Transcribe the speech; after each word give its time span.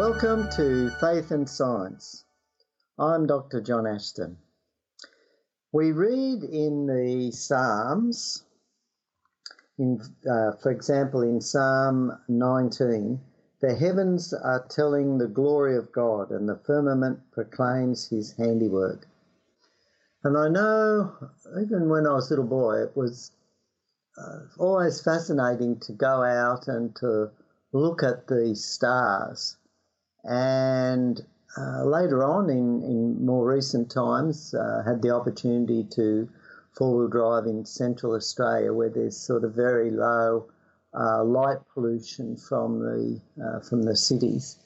Welcome 0.00 0.48
to 0.52 0.88
Faith 0.98 1.30
and 1.30 1.46
Science. 1.46 2.24
I'm 2.98 3.26
Dr. 3.26 3.60
John 3.60 3.86
Ashton. 3.86 4.38
We 5.72 5.92
read 5.92 6.42
in 6.42 6.86
the 6.86 7.30
Psalms, 7.32 8.42
in, 9.78 10.00
uh, 10.26 10.52
for 10.52 10.70
example, 10.70 11.20
in 11.20 11.42
Psalm 11.42 12.18
19, 12.28 13.20
the 13.60 13.74
heavens 13.74 14.32
are 14.32 14.64
telling 14.70 15.18
the 15.18 15.28
glory 15.28 15.76
of 15.76 15.92
God, 15.92 16.30
and 16.30 16.48
the 16.48 16.56
firmament 16.64 17.20
proclaims 17.32 18.08
his 18.08 18.32
handiwork. 18.32 19.06
And 20.24 20.38
I 20.38 20.48
know, 20.48 21.12
even 21.60 21.90
when 21.90 22.06
I 22.06 22.14
was 22.14 22.30
a 22.30 22.36
little 22.36 22.48
boy, 22.48 22.84
it 22.84 22.96
was 22.96 23.32
uh, 24.16 24.38
always 24.56 25.02
fascinating 25.02 25.78
to 25.80 25.92
go 25.92 26.22
out 26.22 26.68
and 26.68 26.96
to 26.96 27.32
look 27.74 28.02
at 28.02 28.28
the 28.28 28.56
stars. 28.56 29.58
And 30.24 31.24
uh, 31.56 31.84
later 31.84 32.24
on, 32.24 32.50
in, 32.50 32.82
in 32.82 33.24
more 33.24 33.46
recent 33.46 33.90
times, 33.90 34.54
uh, 34.54 34.82
had 34.84 35.02
the 35.02 35.10
opportunity 35.10 35.84
to 35.94 36.28
four 36.76 36.96
wheel 36.96 37.08
drive 37.08 37.46
in 37.46 37.64
central 37.64 38.14
Australia 38.14 38.72
where 38.72 38.90
there's 38.90 39.16
sort 39.16 39.44
of 39.44 39.54
very 39.54 39.90
low 39.90 40.48
uh, 40.94 41.24
light 41.24 41.58
pollution 41.72 42.36
from 42.36 42.80
the, 42.80 43.20
uh, 43.44 43.60
from 43.60 43.82
the 43.82 43.96
cities. 43.96 44.58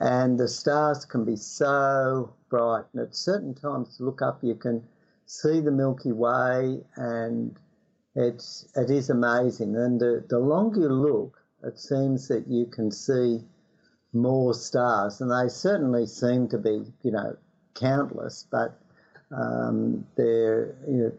And 0.00 0.38
the 0.38 0.46
stars 0.48 1.04
can 1.04 1.24
be 1.24 1.34
so 1.36 2.32
bright, 2.48 2.84
and 2.92 3.02
at 3.02 3.16
certain 3.16 3.54
times 3.54 3.96
to 3.96 4.04
look 4.04 4.22
up, 4.22 4.44
you 4.44 4.54
can 4.54 4.84
see 5.26 5.60
the 5.60 5.72
Milky 5.72 6.12
Way, 6.12 6.84
and 6.94 7.58
it's 8.14 8.68
it 8.76 8.90
is 8.90 9.10
amazing. 9.10 9.76
And 9.76 10.00
the, 10.00 10.24
the 10.28 10.38
longer 10.38 10.82
you 10.82 10.88
look, 10.88 11.42
it 11.64 11.80
seems 11.80 12.28
that 12.28 12.46
you 12.46 12.66
can 12.66 12.92
see 12.92 13.42
more 14.12 14.54
stars, 14.54 15.20
and 15.20 15.30
they 15.30 15.48
certainly 15.48 16.06
seem 16.06 16.48
to 16.48 16.58
be, 16.58 16.84
you 17.02 17.10
know, 17.10 17.36
countless. 17.74 18.46
But 18.50 18.78
um, 19.30 20.06
they're 20.16 20.76
you 20.88 20.96
know, 20.96 21.12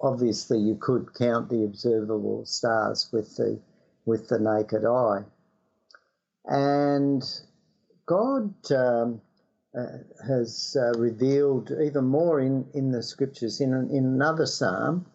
obviously 0.00 0.58
you 0.58 0.76
could 0.76 1.14
count 1.14 1.50
the 1.50 1.64
observable 1.64 2.44
stars 2.46 3.08
with 3.12 3.36
the 3.36 3.60
with 4.06 4.28
the 4.28 4.38
naked 4.38 4.84
eye, 4.84 5.24
and 6.46 7.22
God 8.06 8.54
um, 8.72 9.20
uh, 9.76 9.98
has 10.26 10.76
uh, 10.80 10.98
revealed 10.98 11.70
even 11.82 12.06
more 12.06 12.40
in 12.40 12.66
in 12.74 12.90
the 12.90 13.02
scriptures 13.02 13.60
in 13.60 13.72
in 13.90 14.04
another 14.04 14.46
psalm, 14.46 15.06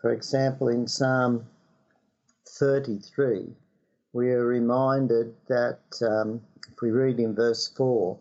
for 0.00 0.12
example, 0.12 0.68
in 0.68 0.86
Psalm 0.88 1.46
thirty 2.46 2.98
three 2.98 3.54
we 4.14 4.30
are 4.30 4.46
reminded 4.46 5.34
that 5.48 5.80
um, 6.08 6.40
if 6.74 6.82
we 6.82 6.90
read 6.90 7.20
in 7.20 7.36
verse 7.36 7.68
4, 7.68 8.18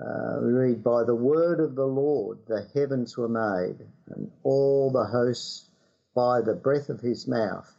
uh, 0.00 0.40
we 0.42 0.50
read, 0.50 0.82
By 0.82 1.04
the 1.04 1.14
word 1.14 1.60
of 1.60 1.76
the 1.76 1.86
Lord 1.86 2.38
the 2.48 2.66
heavens 2.74 3.16
were 3.16 3.28
made, 3.28 3.86
and 4.08 4.30
all 4.42 4.90
the 4.90 5.04
hosts 5.04 5.70
by 6.12 6.40
the 6.40 6.54
breath 6.54 6.88
of 6.88 7.00
his 7.00 7.28
mouth. 7.28 7.72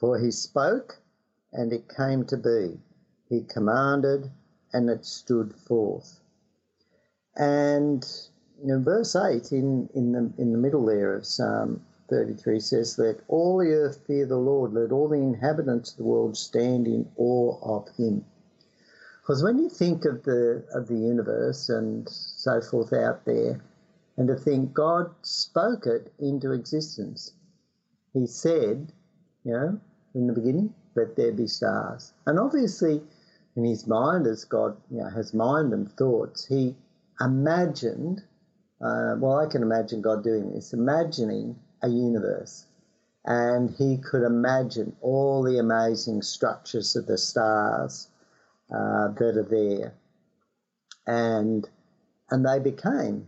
For 0.00 0.18
he 0.18 0.30
spoke, 0.30 0.98
and 1.52 1.70
it 1.70 1.94
came 1.94 2.24
to 2.26 2.38
be. 2.38 2.80
He 3.28 3.42
commanded, 3.42 4.30
and 4.72 4.88
it 4.88 5.04
stood 5.04 5.54
forth. 5.54 6.20
And 7.36 8.10
in 8.64 8.82
verse 8.82 9.14
8, 9.14 9.52
in, 9.52 9.90
in, 9.94 10.12
the, 10.12 10.32
in 10.38 10.52
the 10.52 10.58
middle 10.58 10.86
there 10.86 11.14
of 11.14 11.26
Psalm 11.26 11.84
33 12.08 12.58
says, 12.58 12.98
Let 12.98 13.20
all 13.28 13.58
the 13.58 13.70
earth 13.70 14.00
fear 14.06 14.24
the 14.24 14.38
Lord, 14.38 14.72
let 14.72 14.92
all 14.92 15.08
the 15.08 15.16
inhabitants 15.16 15.90
of 15.90 15.98
the 15.98 16.04
world 16.04 16.38
stand 16.38 16.86
in 16.86 17.06
awe 17.18 17.58
of 17.60 17.94
him. 17.96 18.24
Because 19.28 19.42
when 19.42 19.58
you 19.58 19.68
think 19.68 20.06
of 20.06 20.22
the 20.22 20.64
of 20.72 20.88
the 20.88 20.96
universe 20.96 21.68
and 21.68 22.08
so 22.08 22.62
forth 22.62 22.94
out 22.94 23.26
there, 23.26 23.60
and 24.16 24.26
to 24.26 24.34
think 24.34 24.72
God 24.72 25.10
spoke 25.20 25.86
it 25.86 26.10
into 26.18 26.52
existence. 26.52 27.34
He 28.14 28.26
said, 28.26 28.90
you 29.44 29.52
know, 29.52 29.78
in 30.14 30.28
the 30.28 30.32
beginning, 30.32 30.72
let 30.94 31.14
there 31.16 31.32
be 31.32 31.46
stars. 31.46 32.14
And 32.24 32.38
obviously, 32.40 33.02
in 33.54 33.64
his 33.64 33.86
mind, 33.86 34.26
as 34.26 34.46
God 34.46 34.78
you 34.90 35.02
know, 35.02 35.10
has 35.10 35.34
mind 35.34 35.74
and 35.74 35.92
thoughts, 35.92 36.46
he 36.46 36.74
imagined, 37.20 38.22
uh, 38.80 39.16
well, 39.18 39.40
I 39.40 39.44
can 39.44 39.60
imagine 39.60 40.00
God 40.00 40.24
doing 40.24 40.54
this, 40.54 40.72
imagining 40.72 41.54
a 41.82 41.88
universe. 41.90 42.64
And 43.26 43.68
he 43.72 43.98
could 43.98 44.22
imagine 44.22 44.96
all 45.02 45.42
the 45.42 45.58
amazing 45.58 46.22
structures 46.22 46.96
of 46.96 47.04
the 47.04 47.18
stars 47.18 48.08
uh, 48.72 49.08
that 49.08 49.36
are 49.36 49.46
there. 49.48 49.94
And, 51.06 51.68
and 52.30 52.46
they 52.46 52.58
became. 52.58 53.26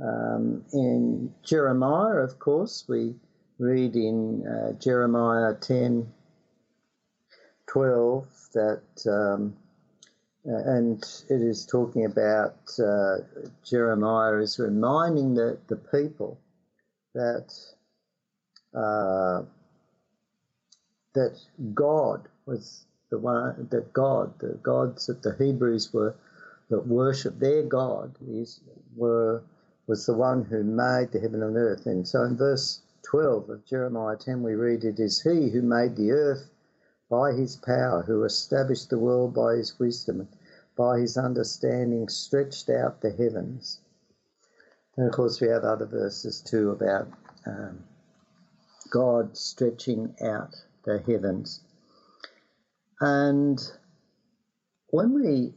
Um, 0.00 0.64
in 0.72 1.32
Jeremiah, 1.44 2.16
of 2.16 2.38
course, 2.38 2.84
we 2.88 3.14
read 3.58 3.94
in 3.94 4.44
uh, 4.46 4.72
Jeremiah 4.80 5.54
10 5.54 6.12
12 7.68 8.26
that, 8.54 8.82
um, 9.06 9.56
uh, 10.46 10.70
and 10.72 11.02
it 11.30 11.40
is 11.40 11.64
talking 11.64 12.04
about 12.04 12.56
uh, 12.78 13.18
Jeremiah 13.64 14.38
is 14.38 14.58
reminding 14.58 15.34
the, 15.34 15.58
the 15.68 15.76
people 15.76 16.38
that 17.14 17.52
uh, 18.74 19.42
that 21.14 21.38
God 21.74 22.28
was 22.46 22.86
the 23.12 23.18
one 23.18 23.68
that 23.70 23.92
God, 23.92 24.32
the 24.38 24.54
gods 24.62 25.06
that 25.06 25.20
the 25.20 25.34
Hebrews 25.34 25.92
were 25.92 26.14
that 26.70 26.86
worship 26.86 27.38
their 27.38 27.62
God 27.62 28.16
is 28.26 28.58
were 28.96 29.42
was 29.86 30.06
the 30.06 30.14
one 30.14 30.44
who 30.44 30.64
made 30.64 31.12
the 31.12 31.20
heaven 31.20 31.42
and 31.42 31.54
earth. 31.54 31.84
And 31.84 32.08
so 32.08 32.22
in 32.22 32.38
verse 32.38 32.80
12 33.02 33.50
of 33.50 33.66
Jeremiah 33.66 34.16
10 34.16 34.42
we 34.42 34.54
read, 34.54 34.82
It 34.82 34.98
is 34.98 35.20
he 35.20 35.50
who 35.50 35.60
made 35.60 35.94
the 35.94 36.12
earth 36.12 36.48
by 37.10 37.32
his 37.32 37.56
power, 37.56 38.02
who 38.02 38.24
established 38.24 38.88
the 38.88 38.98
world 38.98 39.34
by 39.34 39.56
his 39.56 39.78
wisdom, 39.78 40.20
and 40.20 40.28
by 40.74 41.00
his 41.00 41.18
understanding 41.18 42.08
stretched 42.08 42.70
out 42.70 43.02
the 43.02 43.10
heavens. 43.10 43.80
And 44.96 45.06
of 45.06 45.12
course, 45.12 45.38
we 45.38 45.48
have 45.48 45.64
other 45.64 45.84
verses 45.84 46.40
too 46.40 46.70
about 46.70 47.08
um, 47.44 47.84
God 48.90 49.36
stretching 49.36 50.14
out 50.22 50.54
the 50.84 50.98
heavens. 51.00 51.60
And 53.02 53.60
when 54.90 55.12
we 55.12 55.54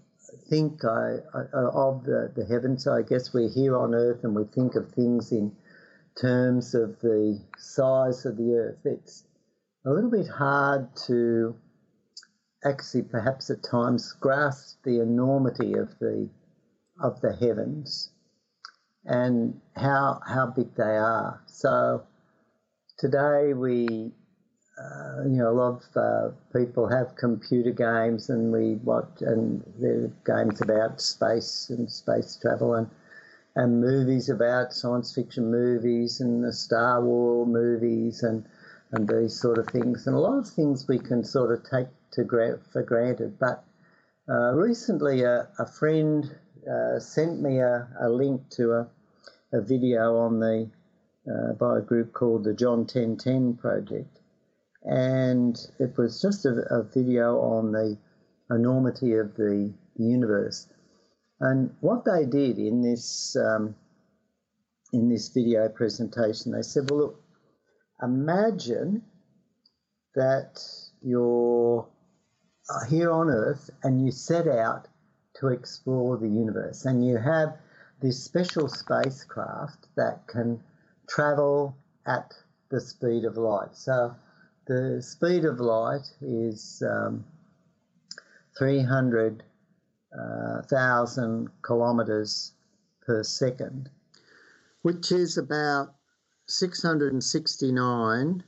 think 0.50 0.84
I, 0.84 1.18
I, 1.32 1.42
of 1.54 2.04
the, 2.04 2.34
the 2.36 2.44
heavens, 2.44 2.88
I 2.88 3.04
guess 3.04 3.36
we're 3.36 3.52
here 3.52 3.78
on 3.78 3.94
earth 3.94 4.24
and 4.24 4.36
we 4.36 4.46
think 4.46 4.74
of 4.74 4.92
things 4.92 5.32
in 5.32 5.56
terms 6.20 6.74
of 6.74 7.00
the 7.02 7.40
size 7.60 8.26
of 8.26 8.38
the 8.38 8.56
earth. 8.56 8.80
It's 8.84 9.26
a 9.86 9.92
little 9.92 10.10
bit 10.10 10.28
hard 10.28 10.90
to 11.06 11.56
actually, 12.66 13.04
perhaps 13.04 13.52
at 13.52 13.62
times, 13.62 14.12
grasp 14.20 14.80
the 14.84 15.00
enormity 15.00 15.74
of 15.74 15.90
the 16.00 16.28
of 17.00 17.22
the 17.22 17.36
heavens 17.36 18.10
and 19.04 19.62
how 19.76 20.20
how 20.26 20.48
big 20.48 20.74
they 20.76 20.98
are. 20.98 21.44
So 21.46 22.08
today 22.98 23.54
we, 23.54 24.14
uh, 24.78 25.24
you 25.24 25.38
know, 25.38 25.50
a 25.50 25.53
lot 25.53 25.84
of 25.84 25.97
uh, 25.97 26.36
people 26.53 26.88
have 26.88 27.16
computer 27.16 27.72
games, 27.72 28.30
and 28.30 28.52
we 28.52 28.75
watch 28.75 29.22
and 29.22 29.63
there 29.80 30.06
are 30.06 30.44
games 30.44 30.62
about 30.62 31.02
space 31.02 31.69
and 31.69 31.90
space 31.91 32.38
travel, 32.41 32.74
and 32.75 32.90
and 33.56 33.79
movies 33.79 34.29
about 34.29 34.73
science 34.73 35.14
fiction 35.14 35.50
movies 35.50 36.20
and 36.20 36.44
the 36.44 36.52
Star 36.52 37.02
Wars 37.02 37.47
movies 37.47 38.23
and 38.23 38.46
and 38.91 39.08
these 39.08 39.40
sort 39.40 39.58
of 39.58 39.67
things, 39.67 40.08
and 40.08 40.16
a 40.16 40.20
lot 40.20 40.38
of 40.38 40.47
things 40.47 40.88
we 40.88 41.00
can 41.00 41.23
sort 41.23 41.52
of 41.52 41.64
take 41.70 41.88
to 42.11 42.23
gra- 42.23 42.59
for 42.72 42.84
granted. 42.84 43.40
But 43.40 43.64
uh, 44.29 44.53
recently, 44.53 45.23
a, 45.23 45.47
a 45.59 45.66
friend 45.66 46.35
uh, 46.70 47.00
sent 47.00 47.41
me 47.41 47.59
a, 47.59 47.88
a 48.02 48.09
link 48.09 48.50
to 48.52 48.73
a 48.73 48.88
a 49.55 49.61
video 49.61 50.17
on 50.17 50.40
the 50.40 50.70
uh, 51.32 51.53
by 51.53 51.79
a 51.79 51.82
group 51.82 52.14
called 52.14 52.44
the 52.44 52.53
John 52.53 52.79
1010 52.79 53.55
Project, 53.55 54.20
and 54.85 55.58
it 55.79 55.97
was 55.97 56.22
just 56.22 56.46
a, 56.46 56.64
a 56.70 56.84
video 56.84 57.40
on 57.40 57.72
the 57.72 57.97
enormity 58.52 59.14
of 59.14 59.35
the 59.35 59.73
universe. 59.97 60.67
And 61.40 61.76
what 61.82 62.05
they 62.05 62.26
did 62.26 62.59
in 62.59 62.82
this 62.82 63.35
um, 63.35 63.76
in 64.93 65.09
this 65.09 65.29
video 65.29 65.67
presentation, 65.70 66.52
they 66.52 66.61
said, 66.61 66.90
"Well, 66.90 66.99
look, 66.99 67.23
imagine 68.02 69.03
that 70.14 70.61
you're 71.02 71.88
here 72.90 73.11
on 73.11 73.29
Earth 73.29 73.70
and 73.84 74.05
you 74.05 74.11
set 74.11 74.47
out 74.47 74.88
to 75.40 75.49
explore 75.49 76.17
the 76.17 76.29
universe, 76.29 76.85
and 76.85 77.05
you 77.05 77.17
have 77.17 77.58
this 78.02 78.23
special 78.23 78.70
spacecraft 78.70 79.88
that 79.96 80.28
can 80.28 80.61
travel 81.09 81.76
at 82.05 82.34
the 82.70 82.79
speed 82.79 83.26
of 83.26 83.38
light. 83.38 83.76
So 83.76 84.16
the 84.66 85.02
speed 85.02 85.46
of 85.46 85.59
light 85.59 86.12
is 86.22 86.82
um, 86.82 87.23
300 88.58 89.44
uh, 90.12 90.62
kilometres 91.64 92.53
per 93.06 93.22
second, 93.23 93.91
which 94.82 95.12
is 95.12 95.38
about 95.38 95.94
669 96.47 98.44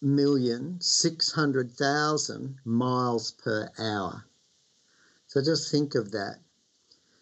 million 0.00 0.80
600,000 0.80 2.60
miles 2.64 3.32
per 3.32 3.68
hour. 3.80 4.24
So 5.26 5.42
just 5.42 5.72
think 5.72 5.96
of 5.96 6.12
that 6.12 6.38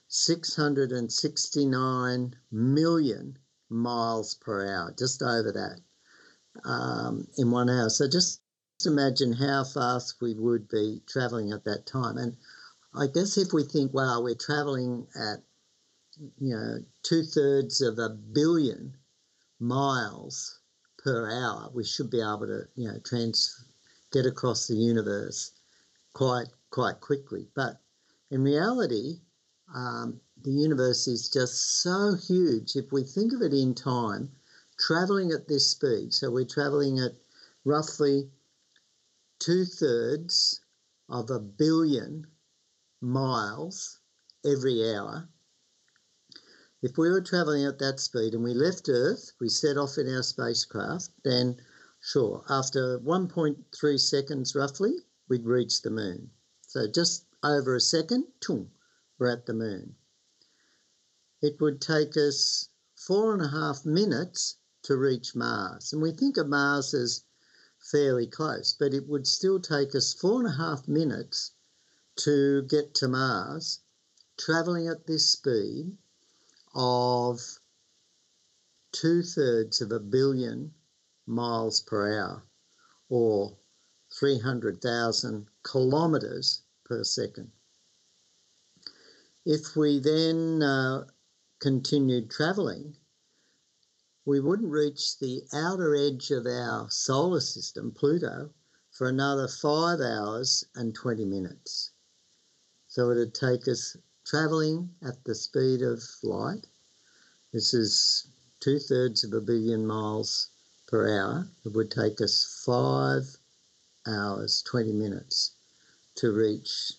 669 0.08 2.34
million 2.50 3.38
miles 3.70 4.34
per 4.34 4.66
hour, 4.66 4.92
just 4.96 5.22
over 5.22 5.52
that 5.52 5.80
um, 6.64 7.26
in 7.36 7.50
one 7.50 7.68
hour. 7.70 7.88
So 7.88 8.08
just 8.08 8.40
imagine 8.84 9.32
how 9.32 9.64
fast 9.64 10.20
we 10.20 10.34
would 10.34 10.68
be 10.68 11.00
traveling 11.06 11.52
at 11.52 11.64
that 11.64 11.86
time. 11.86 12.18
And 12.18 12.36
I 12.94 13.06
guess 13.06 13.36
if 13.36 13.52
we 13.52 13.64
think, 13.64 13.92
wow, 13.94 14.20
we're 14.22 14.34
traveling 14.34 15.06
at, 15.14 15.42
you 16.38 16.54
know, 16.54 16.78
two 17.02 17.22
thirds 17.22 17.80
of 17.80 17.98
a 17.98 18.10
billion 18.10 18.96
miles 19.60 20.58
per 20.98 21.30
hour, 21.30 21.70
we 21.74 21.84
should 21.84 22.10
be 22.10 22.20
able 22.20 22.46
to, 22.46 22.62
you 22.74 22.88
know, 22.88 22.98
trans 23.04 23.64
get 24.12 24.26
across 24.26 24.66
the 24.66 24.76
universe 24.76 25.52
quite 26.12 26.48
quite 26.70 27.00
quickly. 27.00 27.48
But 27.54 27.80
in 28.30 28.42
reality, 28.42 29.20
um, 29.74 30.20
the 30.42 30.50
universe 30.50 31.06
is 31.06 31.28
just 31.28 31.82
so 31.82 32.14
huge. 32.14 32.76
If 32.76 32.92
we 32.92 33.02
think 33.02 33.32
of 33.32 33.42
it 33.42 33.52
in 33.52 33.74
time, 33.74 34.30
traveling 34.78 35.32
at 35.32 35.48
this 35.48 35.70
speed, 35.70 36.12
so 36.12 36.30
we're 36.30 36.44
traveling 36.44 36.98
at 36.98 37.12
roughly 37.64 38.30
two 39.38 39.64
thirds 39.64 40.60
of 41.08 41.30
a 41.30 41.38
billion 41.38 42.26
miles 43.00 44.00
every 44.44 44.94
hour. 44.94 45.28
If 46.82 46.98
we 46.98 47.10
were 47.10 47.20
traveling 47.20 47.64
at 47.64 47.78
that 47.78 48.00
speed 48.00 48.34
and 48.34 48.44
we 48.44 48.54
left 48.54 48.88
Earth, 48.88 49.32
we 49.40 49.48
set 49.48 49.76
off 49.76 49.98
in 49.98 50.14
our 50.14 50.22
spacecraft, 50.22 51.10
then 51.24 51.56
sure, 52.00 52.44
after 52.48 52.98
1.3 53.00 54.00
seconds 54.00 54.54
roughly, 54.54 54.94
we'd 55.28 55.46
reach 55.46 55.82
the 55.82 55.90
moon. 55.90 56.30
So 56.60 56.86
just 56.86 57.24
over 57.42 57.74
a 57.74 57.80
second, 57.80 58.26
toom, 58.40 58.70
we're 59.18 59.32
at 59.32 59.46
the 59.46 59.54
moon. 59.54 59.96
It 61.40 61.60
would 61.60 61.80
take 61.80 62.16
us 62.16 62.68
four 62.94 63.32
and 63.32 63.42
a 63.42 63.48
half 63.48 63.84
minutes 63.84 64.56
to 64.86 64.96
reach 64.96 65.34
Mars. 65.34 65.92
And 65.92 66.00
we 66.00 66.12
think 66.12 66.36
of 66.36 66.48
Mars 66.48 66.94
as 66.94 67.24
fairly 67.78 68.26
close, 68.26 68.72
but 68.72 68.94
it 68.94 69.08
would 69.08 69.26
still 69.26 69.60
take 69.60 69.94
us 69.94 70.14
four 70.14 70.38
and 70.38 70.48
a 70.48 70.56
half 70.56 70.86
minutes 70.86 71.52
to 72.16 72.62
get 72.62 72.94
to 72.94 73.08
Mars, 73.08 73.80
traveling 74.38 74.86
at 74.86 75.06
this 75.06 75.28
speed 75.28 75.96
of 76.74 77.40
two 78.92 79.22
thirds 79.22 79.80
of 79.80 79.90
a 79.90 79.98
billion 79.98 80.72
miles 81.26 81.82
per 81.82 82.18
hour 82.18 82.42
or 83.08 83.56
300,000 84.12 85.48
kilometres 85.64 86.62
per 86.84 87.02
second. 87.02 87.50
If 89.44 89.74
we 89.74 89.98
then 89.98 90.62
uh, 90.62 91.06
continued 91.58 92.30
travelling, 92.30 92.96
we 94.26 94.40
wouldn't 94.40 94.72
reach 94.72 95.20
the 95.20 95.46
outer 95.52 95.94
edge 95.94 96.32
of 96.32 96.46
our 96.46 96.90
solar 96.90 97.38
system, 97.38 97.92
Pluto, 97.92 98.50
for 98.90 99.08
another 99.08 99.46
five 99.46 100.00
hours 100.00 100.64
and 100.74 100.92
20 100.96 101.24
minutes. 101.24 101.92
So 102.88 103.12
it'd 103.12 103.34
take 103.34 103.68
us 103.68 103.96
travelling 104.24 104.92
at 105.00 105.22
the 105.22 105.34
speed 105.36 105.80
of 105.80 106.02
light. 106.24 106.66
This 107.52 107.72
is 107.72 108.26
two 108.58 108.80
thirds 108.80 109.22
of 109.22 109.32
a 109.32 109.40
billion 109.40 109.86
miles 109.86 110.48
per 110.88 111.08
hour. 111.08 111.48
It 111.64 111.68
would 111.74 111.92
take 111.92 112.20
us 112.20 112.62
five 112.64 113.38
hours, 114.08 114.60
20 114.62 114.92
minutes 114.92 115.52
to 116.16 116.32
reach 116.32 116.94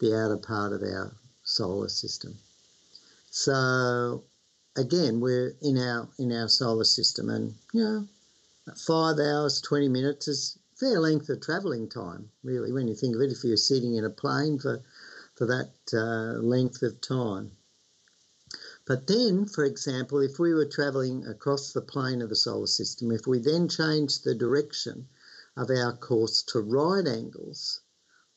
the 0.00 0.18
outer 0.18 0.38
part 0.38 0.72
of 0.72 0.82
our 0.82 1.14
solar 1.44 1.88
system. 1.88 2.36
So 3.30 4.24
again, 4.76 5.20
we're 5.20 5.54
in 5.62 5.78
our 5.78 6.08
in 6.18 6.32
our 6.32 6.48
solar 6.48 6.84
system, 6.84 7.28
and 7.28 7.54
you 7.72 7.84
know, 7.84 8.06
five 8.86 9.18
hours, 9.18 9.60
twenty 9.60 9.88
minutes 9.88 10.28
is 10.28 10.58
fair 10.78 11.00
length 11.00 11.28
of 11.28 11.40
travelling 11.40 11.88
time, 11.88 12.30
really, 12.42 12.72
when 12.72 12.88
you 12.88 12.94
think 12.94 13.14
of 13.14 13.20
it. 13.20 13.32
If 13.32 13.44
you're 13.44 13.56
sitting 13.56 13.94
in 13.96 14.04
a 14.04 14.10
plane 14.10 14.58
for 14.58 14.82
for 15.36 15.46
that 15.46 15.70
uh, 15.92 16.40
length 16.40 16.82
of 16.82 17.00
time. 17.00 17.52
But 18.84 19.06
then, 19.06 19.46
for 19.46 19.64
example, 19.64 20.20
if 20.20 20.38
we 20.38 20.52
were 20.52 20.66
travelling 20.66 21.26
across 21.26 21.72
the 21.72 21.80
plane 21.80 22.20
of 22.20 22.28
the 22.28 22.36
solar 22.36 22.66
system, 22.66 23.12
if 23.12 23.26
we 23.26 23.38
then 23.38 23.68
changed 23.68 24.24
the 24.24 24.34
direction 24.34 25.06
of 25.56 25.70
our 25.70 25.96
course 25.96 26.42
to 26.48 26.60
right 26.60 27.06
angles 27.06 27.80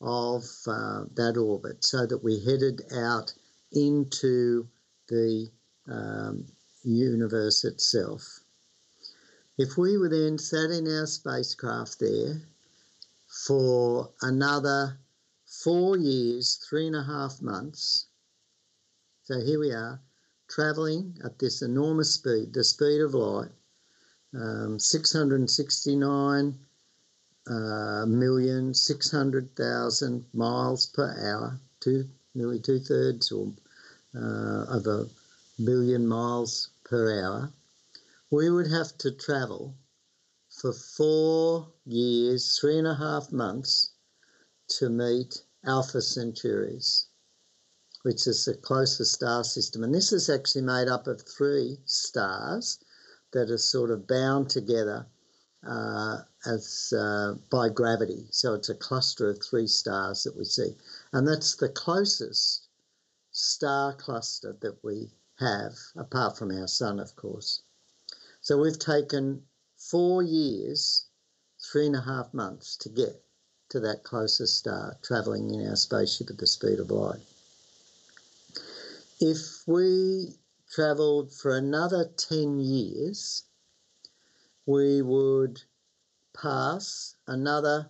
of 0.00 0.44
uh, 0.66 1.04
that 1.14 1.36
orbit 1.36 1.84
so 1.84 2.06
that 2.06 2.22
we 2.22 2.44
headed 2.44 2.82
out 2.92 3.32
into 3.72 4.68
the 5.08 5.50
um, 5.88 6.46
universe 6.82 7.64
itself. 7.64 8.40
If 9.58 9.76
we 9.78 9.96
were 9.96 10.08
then 10.08 10.38
sat 10.38 10.70
in 10.70 10.86
our 10.86 11.06
spacecraft 11.06 11.98
there 12.00 12.42
for 13.26 14.10
another 14.22 14.98
four 15.46 15.96
years, 15.96 16.56
three 16.68 16.86
and 16.86 16.96
a 16.96 17.02
half 17.02 17.40
months, 17.40 18.06
so 19.24 19.40
here 19.40 19.58
we 19.58 19.72
are 19.72 20.00
traveling 20.48 21.18
at 21.24 21.38
this 21.38 21.62
enormous 21.62 22.14
speed, 22.14 22.52
the 22.52 22.62
speed 22.62 23.00
of 23.00 23.14
light, 23.14 23.50
um, 24.34 24.78
669 24.78 26.58
uh, 27.48 28.06
million, 28.06 28.74
600,000 28.74 30.24
miles 30.34 30.86
per 30.86 31.16
hour, 31.18 31.58
two, 31.80 32.08
nearly 32.34 32.58
two 32.58 32.78
thirds 32.78 33.32
or 33.32 33.52
uh, 34.14 34.64
of 34.68 34.86
a 34.86 35.08
billion 35.64 36.06
miles 36.06 36.70
per 36.84 37.20
hour, 37.22 37.52
we 38.30 38.50
would 38.50 38.66
have 38.70 38.96
to 38.98 39.10
travel 39.10 39.74
for 40.60 40.72
four 40.72 41.72
years, 41.84 42.58
three 42.58 42.78
and 42.78 42.86
a 42.86 42.94
half 42.94 43.30
months 43.30 43.90
to 44.68 44.88
meet 44.88 45.42
Alpha 45.64 46.00
Centaurus, 46.00 47.06
which 48.02 48.26
is 48.26 48.44
the 48.44 48.54
closest 48.54 49.12
star 49.12 49.44
system. 49.44 49.82
And 49.84 49.94
this 49.94 50.12
is 50.12 50.28
actually 50.28 50.62
made 50.62 50.88
up 50.88 51.06
of 51.06 51.22
three 51.22 51.78
stars 51.84 52.78
that 53.32 53.50
are 53.50 53.58
sort 53.58 53.90
of 53.90 54.06
bound 54.06 54.48
together 54.48 55.06
uh, 55.66 56.22
as 56.46 56.92
uh, 56.96 57.34
by 57.50 57.68
gravity. 57.68 58.28
So 58.30 58.54
it's 58.54 58.68
a 58.68 58.74
cluster 58.74 59.28
of 59.28 59.42
three 59.42 59.66
stars 59.66 60.22
that 60.24 60.36
we 60.36 60.44
see. 60.44 60.76
And 61.12 61.26
that's 61.26 61.56
the 61.56 61.68
closest 61.68 62.68
star 63.32 63.92
cluster 63.94 64.56
that 64.60 64.82
we 64.82 65.10
have, 65.38 65.74
apart 65.96 66.38
from 66.38 66.50
our 66.50 66.68
sun, 66.68 66.98
of 66.98 67.14
course. 67.16 67.62
So 68.40 68.58
we've 68.58 68.78
taken 68.78 69.42
four 69.76 70.22
years, 70.22 71.06
three 71.60 71.86
and 71.86 71.96
a 71.96 72.00
half 72.00 72.32
months 72.32 72.76
to 72.78 72.88
get 72.88 73.22
to 73.70 73.80
that 73.80 74.04
closest 74.04 74.56
star, 74.56 74.96
travelling 75.02 75.50
in 75.50 75.68
our 75.68 75.76
spaceship 75.76 76.30
at 76.30 76.38
the 76.38 76.46
speed 76.46 76.78
of 76.78 76.90
light. 76.90 77.20
If 79.20 79.66
we 79.66 80.34
travelled 80.72 81.32
for 81.32 81.56
another 81.56 82.10
10 82.16 82.60
years, 82.60 83.44
we 84.66 85.02
would 85.02 85.62
pass 86.34 87.16
another 87.26 87.88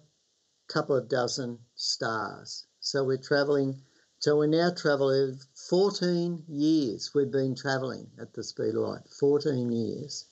couple 0.69 0.97
of 0.97 1.09
dozen 1.09 1.59
stars. 1.75 2.65
So 2.81 3.05
we're 3.05 3.17
travelling 3.17 3.83
so 4.19 4.37
we 4.37 4.47
now 4.47 4.71
travel 4.71 5.37
14 5.69 6.45
years 6.49 7.15
we've 7.15 7.31
been 7.31 7.55
travelling 7.55 8.11
at 8.19 8.33
the 8.33 8.43
speed 8.43 8.75
of 8.75 8.89
light, 8.89 9.09
14 9.09 9.71
years. 9.71 10.25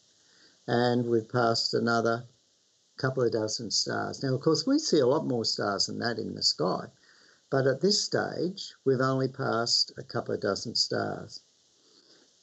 And 0.66 1.06
we've 1.06 1.28
passed 1.28 1.74
another 1.74 2.24
couple 2.96 3.22
of 3.22 3.32
dozen 3.32 3.70
stars. 3.70 4.22
Now, 4.22 4.34
of 4.34 4.40
course, 4.40 4.66
we 4.66 4.78
see 4.78 5.00
a 5.00 5.06
lot 5.06 5.26
more 5.26 5.44
stars 5.44 5.86
than 5.86 5.98
that 5.98 6.18
in 6.18 6.34
the 6.34 6.42
sky. 6.42 6.86
But 7.50 7.66
at 7.66 7.80
this 7.80 8.02
stage, 8.02 8.74
we've 8.84 9.00
only 9.00 9.28
passed 9.28 9.92
a 9.98 10.02
couple 10.02 10.34
of 10.34 10.40
dozen 10.40 10.74
stars. 10.74 11.40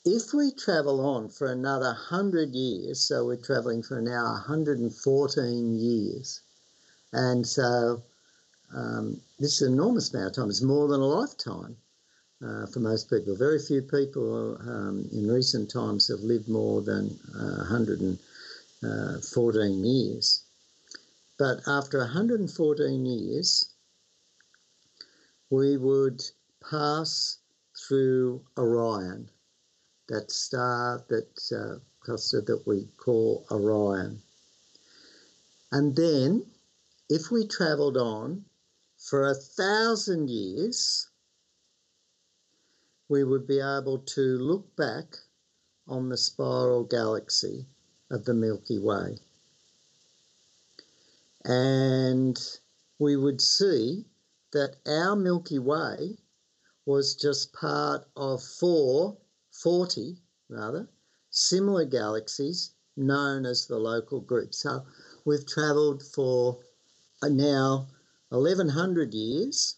If 0.05 0.33
we 0.33 0.51
travel 0.51 0.99
on 1.01 1.29
for 1.29 1.47
another 1.47 1.87
100 1.87 2.53
years, 2.53 2.99
so 2.99 3.25
we're 3.25 3.37
travelling 3.37 3.83
for 3.83 4.01
now 4.01 4.31
114 4.33 5.75
years, 5.75 6.41
and 7.13 7.47
so 7.47 8.03
um, 8.73 9.19
this 9.39 9.61
is 9.61 9.67
an 9.67 9.73
enormous 9.73 10.13
amount 10.13 10.29
of 10.29 10.35
time. 10.35 10.49
It's 10.49 10.61
more 10.61 10.87
than 10.87 11.01
a 11.01 11.05
lifetime 11.05 11.75
uh, 12.43 12.65
for 12.67 12.79
most 12.79 13.09
people. 13.09 13.35
Very 13.35 13.59
few 13.59 13.81
people 13.81 14.55
um, 14.61 15.09
in 15.11 15.29
recent 15.29 15.69
times 15.69 16.07
have 16.07 16.21
lived 16.21 16.47
more 16.47 16.81
than 16.81 17.19
uh, 17.35 17.65
114 17.69 19.85
years. 19.85 20.43
But 21.37 21.61
after 21.67 21.99
114 21.99 23.05
years, 23.05 23.67
we 25.49 25.75
would 25.77 26.23
pass 26.69 27.37
through 27.87 28.41
Orion, 28.57 29.29
that 30.07 30.31
star, 30.31 31.03
that 31.09 31.27
uh, 31.51 31.79
cluster 31.99 32.39
that 32.41 32.65
we 32.65 32.87
call 32.97 33.45
Orion. 33.51 34.21
And 35.71 35.95
then, 35.95 36.45
if 37.09 37.31
we 37.31 37.47
travelled 37.47 37.97
on 37.97 38.45
for 39.01 39.25
a 39.25 39.33
thousand 39.33 40.29
years, 40.29 41.09
we 43.09 43.23
would 43.23 43.47
be 43.47 43.59
able 43.59 43.97
to 43.97 44.21
look 44.37 44.75
back 44.75 45.17
on 45.87 46.07
the 46.07 46.17
spiral 46.17 46.83
galaxy 46.83 47.65
of 48.11 48.25
the 48.25 48.33
Milky 48.33 48.77
Way. 48.77 49.17
And 51.43 52.39
we 52.99 53.17
would 53.17 53.41
see 53.41 54.05
that 54.53 54.75
our 54.85 55.15
Milky 55.15 55.57
Way 55.57 56.17
was 56.85 57.15
just 57.15 57.53
part 57.53 58.05
of 58.15 58.43
four, 58.43 59.17
40 59.51 60.17
rather, 60.47 60.87
similar 61.31 61.85
galaxies 61.85 62.71
known 62.95 63.47
as 63.47 63.65
the 63.65 63.79
local 63.79 64.19
group. 64.19 64.53
So 64.53 64.85
we've 65.25 65.45
travelled 65.47 66.03
for 66.03 66.59
uh, 67.23 67.29
now 67.29 67.87
1100 68.31 69.13
years, 69.13 69.75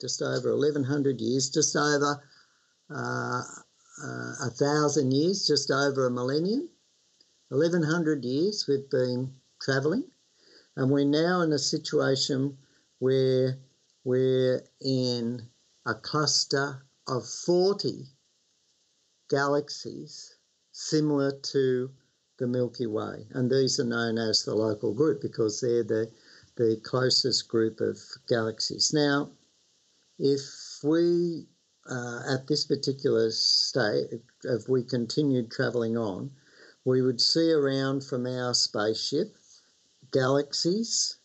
just 0.00 0.22
over 0.22 0.56
1100 0.56 1.20
years, 1.20 1.50
just 1.50 1.76
over 1.76 2.22
uh, 2.90 3.42
uh, 4.02 4.32
a 4.46 4.50
thousand 4.50 5.12
years, 5.12 5.46
just 5.46 5.70
over 5.70 6.06
a 6.06 6.10
millennium. 6.10 6.68
1100 7.48 8.24
years 8.24 8.66
we've 8.66 8.88
been 8.88 9.34
travelling, 9.60 10.04
and 10.76 10.90
we're 10.90 11.04
now 11.04 11.42
in 11.42 11.52
a 11.52 11.58
situation 11.58 12.56
where 13.00 13.58
we're 14.04 14.62
in 14.80 15.42
a 15.84 15.94
cluster 15.94 16.82
of 17.06 17.28
40 17.28 18.06
galaxies 19.28 20.36
similar 20.72 21.32
to 21.32 21.90
the 22.38 22.46
Milky 22.46 22.86
Way. 22.86 23.26
And 23.32 23.50
these 23.50 23.78
are 23.78 23.84
known 23.84 24.16
as 24.16 24.44
the 24.44 24.54
local 24.54 24.94
group 24.94 25.20
because 25.20 25.60
they're 25.60 25.84
the, 25.84 26.10
the 26.60 26.78
closest 26.84 27.48
group 27.48 27.80
of 27.80 27.98
galaxies. 28.28 28.92
Now, 28.92 29.30
if 30.18 30.42
we, 30.84 31.46
uh, 31.88 32.20
at 32.34 32.46
this 32.48 32.64
particular 32.66 33.30
state, 33.30 34.08
if 34.44 34.68
we 34.68 34.82
continued 34.82 35.50
travelling 35.50 35.96
on, 35.96 36.30
we 36.84 37.00
would 37.00 37.18
see 37.18 37.50
around 37.50 38.04
from 38.04 38.26
our 38.26 38.52
spaceship 38.52 39.34
galaxies. 40.12 41.16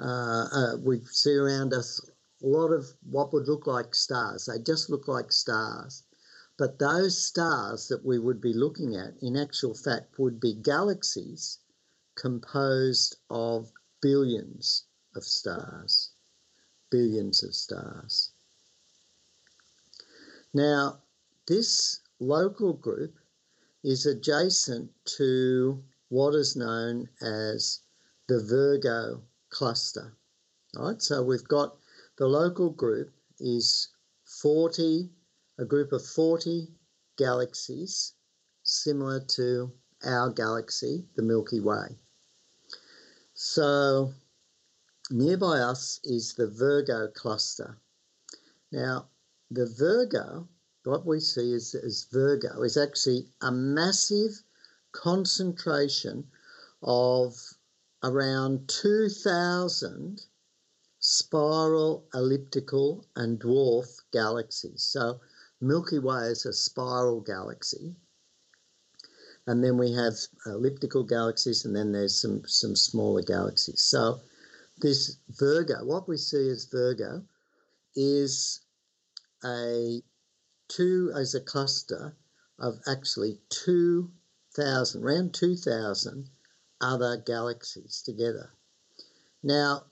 Uh, 0.00 0.46
uh, 0.50 0.76
we 0.82 1.02
see 1.12 1.36
around 1.36 1.74
us 1.74 2.00
a 2.42 2.46
lot 2.46 2.72
of 2.72 2.86
what 3.10 3.34
would 3.34 3.46
look 3.46 3.66
like 3.66 3.94
stars. 3.94 4.46
They 4.46 4.58
just 4.60 4.88
look 4.88 5.06
like 5.08 5.30
stars. 5.30 6.04
But 6.56 6.78
those 6.78 7.18
stars 7.18 7.88
that 7.88 8.02
we 8.02 8.18
would 8.18 8.40
be 8.40 8.54
looking 8.54 8.96
at, 8.96 9.12
in 9.20 9.36
actual 9.36 9.74
fact, 9.74 10.18
would 10.18 10.40
be 10.40 10.54
galaxies 10.54 11.58
composed 12.16 13.16
of 13.28 13.70
billions 14.04 14.84
of 15.16 15.24
stars. 15.24 16.10
Billions 16.90 17.42
of 17.42 17.54
stars. 17.54 18.32
Now, 20.52 21.00
this 21.46 22.00
local 22.20 22.74
group 22.74 23.14
is 23.82 24.04
adjacent 24.04 24.90
to 25.16 25.82
what 26.10 26.34
is 26.34 26.54
known 26.54 27.08
as 27.22 27.80
the 28.28 28.42
Virgo 28.42 29.22
cluster. 29.48 30.12
Right, 30.76 31.00
so 31.00 31.22
we've 31.22 31.48
got 31.48 31.78
the 32.18 32.26
local 32.26 32.68
group 32.68 33.10
is 33.40 33.88
40 34.26 35.08
a 35.58 35.64
group 35.64 35.92
of 35.92 36.04
40 36.04 36.68
galaxies 37.16 38.12
similar 38.64 39.20
to 39.20 39.72
our 40.04 40.30
galaxy, 40.30 41.06
the 41.14 41.22
Milky 41.22 41.60
Way. 41.60 41.96
So 43.46 44.14
nearby 45.10 45.58
us 45.58 46.00
is 46.02 46.32
the 46.32 46.48
Virgo 46.48 47.08
cluster. 47.08 47.76
Now, 48.72 49.10
the 49.50 49.66
Virgo, 49.66 50.48
what 50.84 51.04
we 51.04 51.20
see 51.20 51.52
is, 51.52 51.74
is 51.74 52.04
Virgo, 52.10 52.62
is 52.62 52.78
actually 52.78 53.28
a 53.42 53.52
massive 53.52 54.42
concentration 54.92 56.26
of 56.82 57.36
around 58.02 58.66
2,000 58.68 60.22
spiral, 60.98 62.08
elliptical, 62.14 63.06
and 63.14 63.38
dwarf 63.38 64.00
galaxies. 64.10 64.84
So 64.84 65.20
Milky 65.60 65.98
Way 65.98 66.28
is 66.28 66.46
a 66.46 66.54
spiral 66.54 67.20
galaxy. 67.20 67.94
And 69.46 69.62
then 69.62 69.76
we 69.76 69.92
have 69.92 70.14
elliptical 70.46 71.04
galaxies, 71.04 71.64
and 71.64 71.76
then 71.76 71.92
there's 71.92 72.20
some, 72.20 72.42
some 72.46 72.74
smaller 72.74 73.22
galaxies. 73.22 73.82
So, 73.82 74.20
this 74.78 75.18
Virgo, 75.28 75.84
what 75.84 76.08
we 76.08 76.16
see 76.16 76.48
as 76.48 76.64
Virgo, 76.64 77.24
is 77.94 78.60
a 79.44 80.02
two 80.68 81.12
as 81.14 81.34
a 81.34 81.40
cluster 81.40 82.16
of 82.58 82.80
actually 82.86 83.38
2,000, 83.50 85.02
around 85.02 85.34
2,000 85.34 86.30
other 86.80 87.16
galaxies 87.18 88.02
together. 88.02 88.50
Now, 89.42 89.84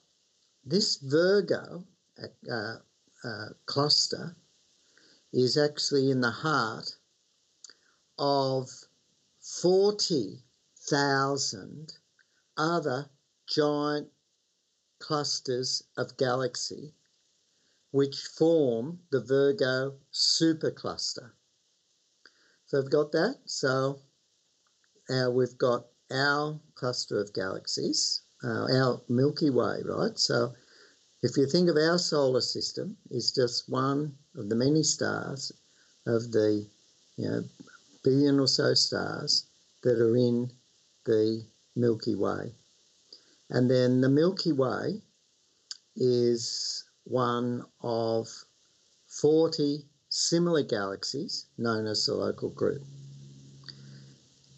this 0.65 0.97
Virgo 0.97 1.85
uh, 2.51 2.77
uh, 3.25 3.49
cluster 3.67 4.37
is 5.33 5.57
actually 5.57 6.11
in 6.11 6.21
the 6.21 6.31
heart 6.31 6.97
of 8.19 8.69
40,000 9.61 11.93
other 12.57 13.11
giant 13.47 14.09
clusters 14.99 15.83
of 15.97 16.17
galaxy 16.17 16.95
which 17.91 18.17
form 18.39 19.01
the 19.11 19.21
Virgo 19.21 19.99
supercluster. 20.13 21.33
So 22.67 22.81
we've 22.81 22.91
got 22.91 23.13
that. 23.13 23.41
So 23.45 24.01
uh, 25.11 25.31
we've 25.31 25.59
got 25.59 25.87
our 26.11 26.59
cluster 26.75 27.21
of 27.21 27.35
galaxies, 27.35 28.23
uh, 28.43 28.67
our 28.73 29.03
Milky 29.09 29.51
Way, 29.51 29.83
right? 29.85 30.19
So 30.19 30.55
if 31.23 31.37
you 31.37 31.47
think 31.47 31.69
of 31.69 31.77
our 31.77 31.99
solar 31.99 32.41
system 32.41 32.97
is 33.11 33.31
just 33.31 33.69
one 33.69 34.17
of 34.35 34.49
the 34.49 34.57
many 34.57 34.83
stars 34.83 35.53
of 36.07 36.33
the 36.33 36.67
you 37.17 37.29
know, 37.29 37.45
billion 38.03 38.41
or 38.41 38.49
so 38.49 38.75
stars 38.75 39.47
that 39.83 39.99
are 40.01 40.17
in 40.17 40.51
the 41.05 41.45
Milky 41.77 42.15
Way. 42.15 42.55
And 43.51 43.71
then 43.71 44.01
the 44.01 44.09
Milky 44.09 44.53
Way 44.53 45.03
is 45.97 46.85
one 47.05 47.65
of 47.81 48.29
40 49.07 49.87
similar 50.09 50.63
galaxies 50.63 51.47
known 51.59 51.87
as 51.87 52.07
the 52.07 52.15
local 52.15 52.51
group. 52.51 52.83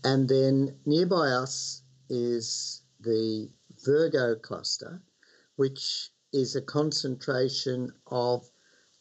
And 0.04 0.28
then 0.28 0.76
nearby 0.84 1.30
us 1.30 1.82
is 2.08 2.82
the 3.00 3.50
Virgo 3.84 4.34
cluster, 4.34 5.02
which 5.56 6.10
is 6.32 6.56
a 6.56 6.62
concentration 6.62 7.92
of 8.06 8.50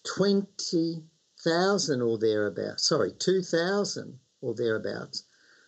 20,000 0.04 2.02
or 2.02 2.18
thereabouts, 2.18 2.88
sorry, 2.88 3.12
2,000 3.12 4.20
or 4.44 4.54
thereabouts 4.54 5.24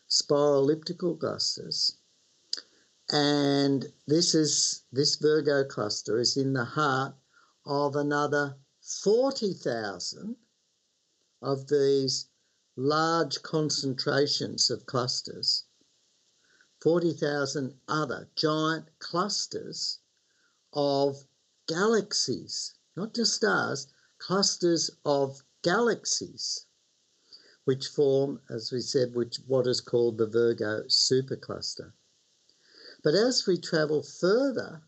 spiral 0.08 0.60
elliptical 0.60 1.15
clusters. 1.15 1.98
And 3.10 3.91
this 4.05 4.36
is 4.36 4.84
this 4.91 5.15
Virgo 5.15 5.63
cluster 5.63 6.20
is 6.20 6.38
in 6.38 6.53
the 6.53 6.65
heart 6.65 7.15
of 7.65 7.96
another 7.96 8.58
40,000 8.82 10.36
of 11.41 11.67
these 11.67 12.27
large 12.75 13.41
concentrations 13.41 14.70
of 14.70 14.86
clusters. 14.86 15.63
40,000 16.82 17.79
other 17.88 18.29
giant 18.36 18.89
clusters 19.00 20.00
of 20.74 21.25
galaxies, 21.67 22.75
not 22.96 23.15
just 23.15 23.34
stars, 23.34 23.88
clusters 24.20 24.91
of 25.03 25.44
galaxies, 25.63 26.64
which 27.65 27.88
form, 27.88 28.39
as 28.50 28.72
we 28.72 28.79
said, 28.79 29.15
which 29.15 29.38
what 29.48 29.67
is 29.67 29.81
called 29.81 30.17
the 30.17 30.27
Virgo 30.27 30.84
supercluster. 30.84 31.93
But 33.03 33.15
as 33.15 33.45
we 33.45 33.57
travel 33.57 34.01
further, 34.01 34.84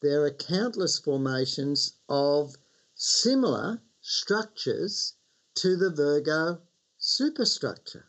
there 0.00 0.24
are 0.24 0.30
countless 0.30 0.98
formations 0.98 1.92
of 2.08 2.56
similar 2.94 3.82
structures 4.00 5.14
to 5.54 5.76
the 5.76 5.90
Virgo 5.90 6.60
superstructure. 6.98 8.06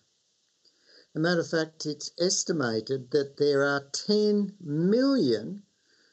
As 1.13 1.15
a 1.15 1.19
matter 1.19 1.41
of 1.41 1.50
fact, 1.50 1.86
it's 1.86 2.12
estimated 2.17 3.12
that 3.12 3.38
there 3.38 3.63
are 3.63 3.89
10 3.91 4.55
million 4.60 5.63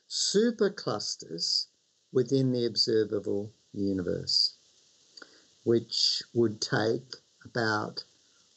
superclusters 0.09 1.67
within 2.13 2.53
the 2.53 2.65
observable 2.65 3.53
universe, 3.73 4.55
which 5.65 6.23
would 6.35 6.61
take 6.61 7.17
about 7.45 8.05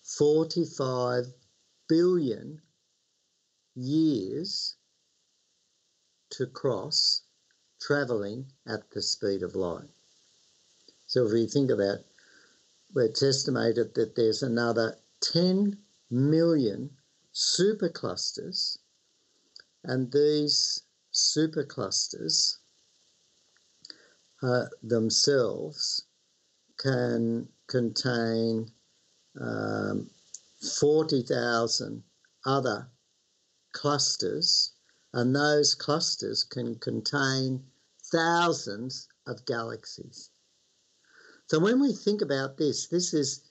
45 0.04 1.26
billion 1.88 2.62
years 3.76 4.76
to 6.30 6.48
cross 6.48 7.22
traveling 7.80 8.46
at 8.68 8.90
the 8.92 9.02
speed 9.02 9.44
of 9.44 9.56
light. 9.56 9.90
So 11.08 11.26
if 11.26 11.34
we 11.34 11.48
think 11.48 11.72
of 11.72 11.78
that, 11.78 12.06
it's 12.96 13.24
estimated 13.24 13.94
that 13.96 14.16
there's 14.16 14.44
another 14.44 14.98
10 15.22 15.78
million 16.10 16.90
superclusters, 17.34 18.78
and 19.84 20.12
these 20.12 20.84
superclusters 21.14 22.58
uh, 24.42 24.66
themselves 24.82 26.06
can 26.78 27.48
contain 27.68 28.72
um, 29.40 30.10
40,000 30.80 32.04
other 32.46 32.88
clusters, 33.74 34.72
and 35.14 35.36
those 35.36 35.76
clusters 35.76 36.44
can 36.44 36.76
contain 36.76 37.64
thousands 38.12 39.08
of 39.28 39.46
galaxies. 39.46 40.30
So 41.48 41.60
when 41.60 41.80
we 41.80 41.94
think 41.94 42.22
about 42.22 42.58
this, 42.58 42.88
this 42.88 43.14
is 43.14 43.42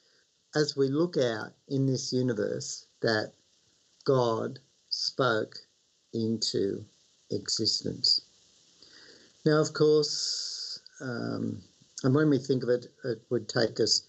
as 0.55 0.77
we 0.77 0.89
look 0.89 1.17
out 1.17 1.53
in 1.69 1.87
this 1.87 2.13
universe 2.13 2.87
that 3.03 3.33
God 4.05 4.59
spoke 4.89 5.57
into 6.13 6.85
existence. 7.31 8.21
Now, 9.45 9.61
of 9.61 9.73
course, 9.73 10.81
um, 11.01 11.63
and 12.03 12.15
when 12.15 12.31
we 12.31 12.39
think 12.39 12.63
of 12.63 12.69
it, 12.69 12.87
it 13.05 13.23
would 13.31 13.49
take 13.49 13.81
us 13.81 14.03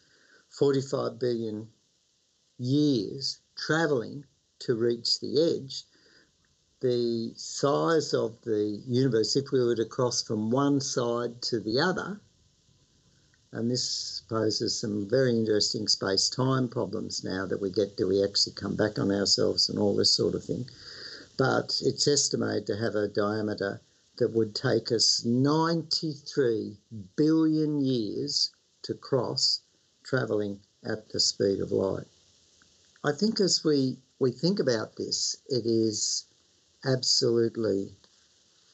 45 0.57 1.19
billion 1.19 1.67
years 2.57 3.39
traveling 3.57 4.25
to 4.59 4.75
reach 4.75 5.19
the 5.19 5.41
edge. 5.41 5.83
The 6.79 7.33
size 7.35 8.13
of 8.13 8.41
the 8.41 8.81
universe, 8.87 9.35
if 9.35 9.51
we 9.51 9.63
were 9.63 9.75
to 9.75 9.85
cross 9.85 10.21
from 10.21 10.51
one 10.51 10.79
side 10.79 11.41
to 11.43 11.59
the 11.59 11.79
other, 11.79 12.21
and 13.51 13.69
this 13.71 14.23
poses 14.29 14.79
some 14.79 15.07
very 15.09 15.31
interesting 15.31 15.87
space 15.87 16.29
time 16.29 16.67
problems 16.67 17.23
now 17.23 17.45
that 17.45 17.61
we 17.61 17.69
get 17.69 17.95
do 17.95 18.07
we 18.07 18.23
actually 18.23 18.53
come 18.53 18.75
back 18.75 18.99
on 18.99 19.11
ourselves 19.11 19.69
and 19.69 19.79
all 19.79 19.95
this 19.95 20.11
sort 20.11 20.35
of 20.35 20.43
thing. 20.43 20.69
But 21.37 21.81
it's 21.81 22.07
estimated 22.07 22.67
to 22.67 22.77
have 22.77 22.95
a 22.95 23.07
diameter 23.07 23.81
that 24.17 24.33
would 24.33 24.55
take 24.55 24.91
us 24.91 25.25
93 25.25 26.77
billion 27.15 27.81
years 27.81 28.51
to 28.83 28.93
cross, 28.93 29.61
travelling 30.05 30.59
at 30.85 31.09
the 31.09 31.19
speed 31.19 31.59
of 31.59 31.71
light. 31.71 32.05
I 33.03 33.11
think 33.11 33.39
as 33.39 33.63
we, 33.63 33.97
we 34.19 34.31
think 34.31 34.59
about 34.59 34.95
this, 34.95 35.35
it 35.49 35.65
is 35.65 36.25
absolutely, 36.85 37.91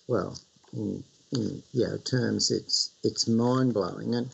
well, 0.07 0.37
in, 0.73 1.03
in 1.31 1.63
yeah, 1.71 1.95
terms, 2.03 2.51
it's, 2.51 2.91
it's 3.03 3.27
mind 3.27 3.73
blowing. 3.73 4.13
And 4.15 4.29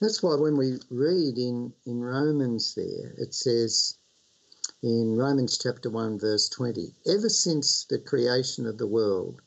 that's 0.00 0.22
why 0.22 0.34
when 0.34 0.56
we 0.56 0.78
read 0.90 1.38
in, 1.38 1.72
in 1.86 2.00
Romans 2.00 2.74
there, 2.74 3.14
it 3.16 3.32
says 3.32 3.96
in 4.82 5.16
Romans 5.16 5.56
chapter 5.56 5.88
1, 5.88 6.18
verse 6.18 6.48
20, 6.48 6.92
ever 7.06 7.28
since 7.28 7.84
the 7.84 7.98
creation 7.98 8.66
of 8.66 8.78
the 8.78 8.86
world, 8.86 9.40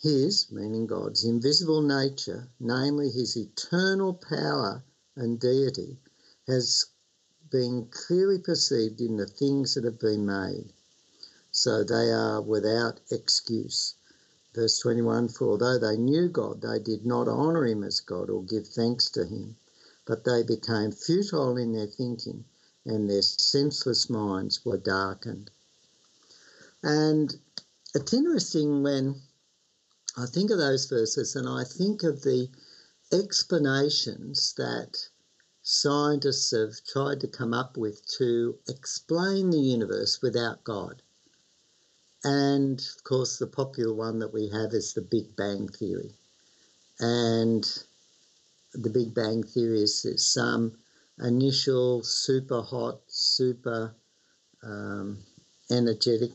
his, 0.00 0.50
meaning 0.50 0.86
God's, 0.86 1.24
invisible 1.24 1.82
nature, 1.82 2.48
namely 2.60 3.10
his 3.10 3.36
eternal 3.36 4.14
power 4.14 4.82
and 5.16 5.38
deity, 5.40 5.98
has 6.46 6.86
been 7.50 7.86
clearly 7.86 8.38
perceived 8.38 9.00
in 9.00 9.16
the 9.16 9.26
things 9.26 9.74
that 9.74 9.84
have 9.84 9.98
been 9.98 10.26
made. 10.26 10.72
So 11.50 11.84
they 11.84 12.10
are 12.10 12.42
without 12.42 13.00
excuse. 13.10 13.94
Verse 14.54 14.78
21 14.78 15.28
For 15.28 15.48
although 15.50 15.78
they 15.78 15.96
knew 15.96 16.28
God, 16.28 16.60
they 16.60 16.78
did 16.78 17.06
not 17.06 17.28
honour 17.28 17.66
him 17.66 17.84
as 17.84 18.00
God 18.00 18.30
or 18.30 18.44
give 18.44 18.66
thanks 18.68 19.10
to 19.10 19.24
him, 19.24 19.56
but 20.04 20.24
they 20.24 20.42
became 20.42 20.90
futile 20.90 21.56
in 21.56 21.72
their 21.72 21.86
thinking, 21.86 22.44
and 22.84 23.08
their 23.08 23.22
senseless 23.22 24.10
minds 24.10 24.64
were 24.64 24.78
darkened. 24.78 25.50
And 26.82 27.34
it's 27.94 28.12
interesting 28.12 28.82
when 28.82 29.22
I 30.16 30.26
think 30.26 30.50
of 30.50 30.58
those 30.58 30.86
verses 30.86 31.34
and 31.34 31.48
I 31.48 31.64
think 31.64 32.02
of 32.02 32.22
the 32.22 32.48
explanations 33.14 34.54
that 34.56 35.08
scientists 35.62 36.50
have 36.50 36.74
tried 36.86 37.20
to 37.20 37.28
come 37.28 37.54
up 37.54 37.76
with 37.76 38.04
to 38.18 38.58
explain 38.68 39.50
the 39.50 39.58
universe 39.58 40.20
without 40.20 40.64
God. 40.64 41.00
And 42.24 42.80
of 42.80 43.04
course, 43.04 43.38
the 43.38 43.46
popular 43.46 43.94
one 43.94 44.18
that 44.18 44.32
we 44.32 44.48
have 44.48 44.72
is 44.72 44.92
the 44.92 45.02
Big 45.02 45.36
Bang 45.36 45.68
Theory. 45.68 46.14
And 46.98 47.64
the 48.72 48.90
Big 48.90 49.14
Bang 49.14 49.42
Theory 49.42 49.82
is 49.82 50.06
some 50.16 50.78
initial 51.18 52.02
super 52.02 52.62
hot, 52.62 53.00
super 53.06 53.94
um, 54.62 55.18
energetic, 55.70 56.32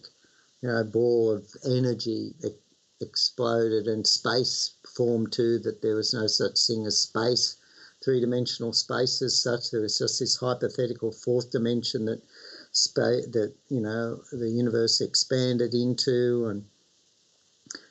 you 0.62 0.70
know, 0.70 0.84
ball 0.84 1.32
of 1.32 1.48
energy 1.65 2.34
that 2.42 2.56
exploded 3.01 3.88
and 3.88 4.05
space 4.05 4.71
formed 4.95 5.31
too, 5.31 5.59
that 5.59 5.81
there 5.81 5.95
was 5.95 6.13
no 6.13 6.27
such 6.27 6.65
thing 6.65 6.85
as 6.85 6.97
space, 6.97 7.55
three 8.03 8.19
dimensional 8.19 8.73
space 8.73 9.21
as 9.21 9.41
such. 9.41 9.71
There 9.71 9.81
was 9.81 9.97
just 9.97 10.19
this 10.19 10.35
hypothetical 10.38 11.12
fourth 11.12 11.51
dimension 11.51 12.05
that 12.05 12.21
space 12.71 13.25
that 13.27 13.53
you 13.69 13.81
know 13.81 14.21
the 14.31 14.49
universe 14.49 15.01
expanded 15.01 15.73
into 15.73 16.45
and 16.47 16.65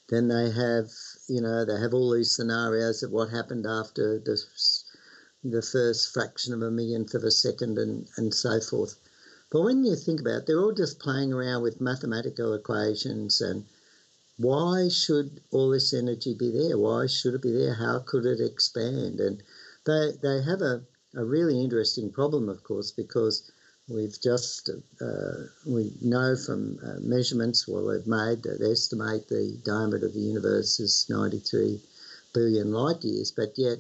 then 0.09 0.29
they 0.29 0.51
have 0.51 0.91
you 1.29 1.41
know 1.41 1.65
they 1.65 1.79
have 1.81 1.93
all 1.93 2.13
these 2.13 2.31
scenarios 2.35 3.03
of 3.03 3.11
what 3.11 3.29
happened 3.29 3.67
after 3.67 4.19
the 4.21 4.41
the 5.43 5.63
first 5.63 6.13
fraction 6.13 6.55
of 6.55 6.63
a 6.63 6.71
millionth 6.71 7.15
of 7.15 7.25
a 7.25 7.31
second 7.31 7.77
and 7.79 8.09
and 8.17 8.33
so 8.33 8.61
forth 8.61 8.97
but 9.51 9.63
when 9.63 9.85
you 9.85 9.97
think 9.97 10.21
about 10.21 10.43
it 10.43 10.47
they're 10.47 10.61
all 10.61 10.73
just 10.73 11.01
playing 11.01 11.33
around 11.33 11.63
with 11.63 11.81
mathematical 11.81 12.55
equations 12.55 13.41
and 13.41 13.65
why 14.39 14.89
should 14.89 15.41
all 15.51 15.71
this 15.71 15.93
energy 15.93 16.35
be 16.35 16.51
there? 16.51 16.79
Why 16.79 17.07
should 17.07 17.35
it 17.35 17.43
be 17.43 17.53
there? 17.53 17.75
How 17.75 17.99
could 18.01 18.25
it 18.25 18.41
expand? 18.41 19.21
And 19.21 19.43
they 19.85 20.13
they 20.23 20.43
have 20.43 20.63
a, 20.63 20.83
a 21.15 21.25
really 21.25 21.63
interesting 21.63 22.11
problem 22.11 22.49
of 22.49 22.63
course 22.63 22.91
because 22.91 23.53
We've 23.89 24.21
just, 24.21 24.69
uh, 25.01 25.45
we 25.65 25.91
know 26.03 26.37
from 26.37 26.79
uh, 26.85 27.01
measurements, 27.01 27.67
well, 27.67 27.87
they've 27.87 28.07
made 28.07 28.43
that 28.43 28.61
estimate 28.61 29.29
the 29.29 29.59
diameter 29.65 30.05
of 30.05 30.13
the 30.13 30.21
universe 30.21 30.79
is 30.79 31.07
93 31.09 31.81
billion 32.35 32.71
light 32.71 33.03
years, 33.03 33.31
but 33.31 33.57
yet 33.57 33.79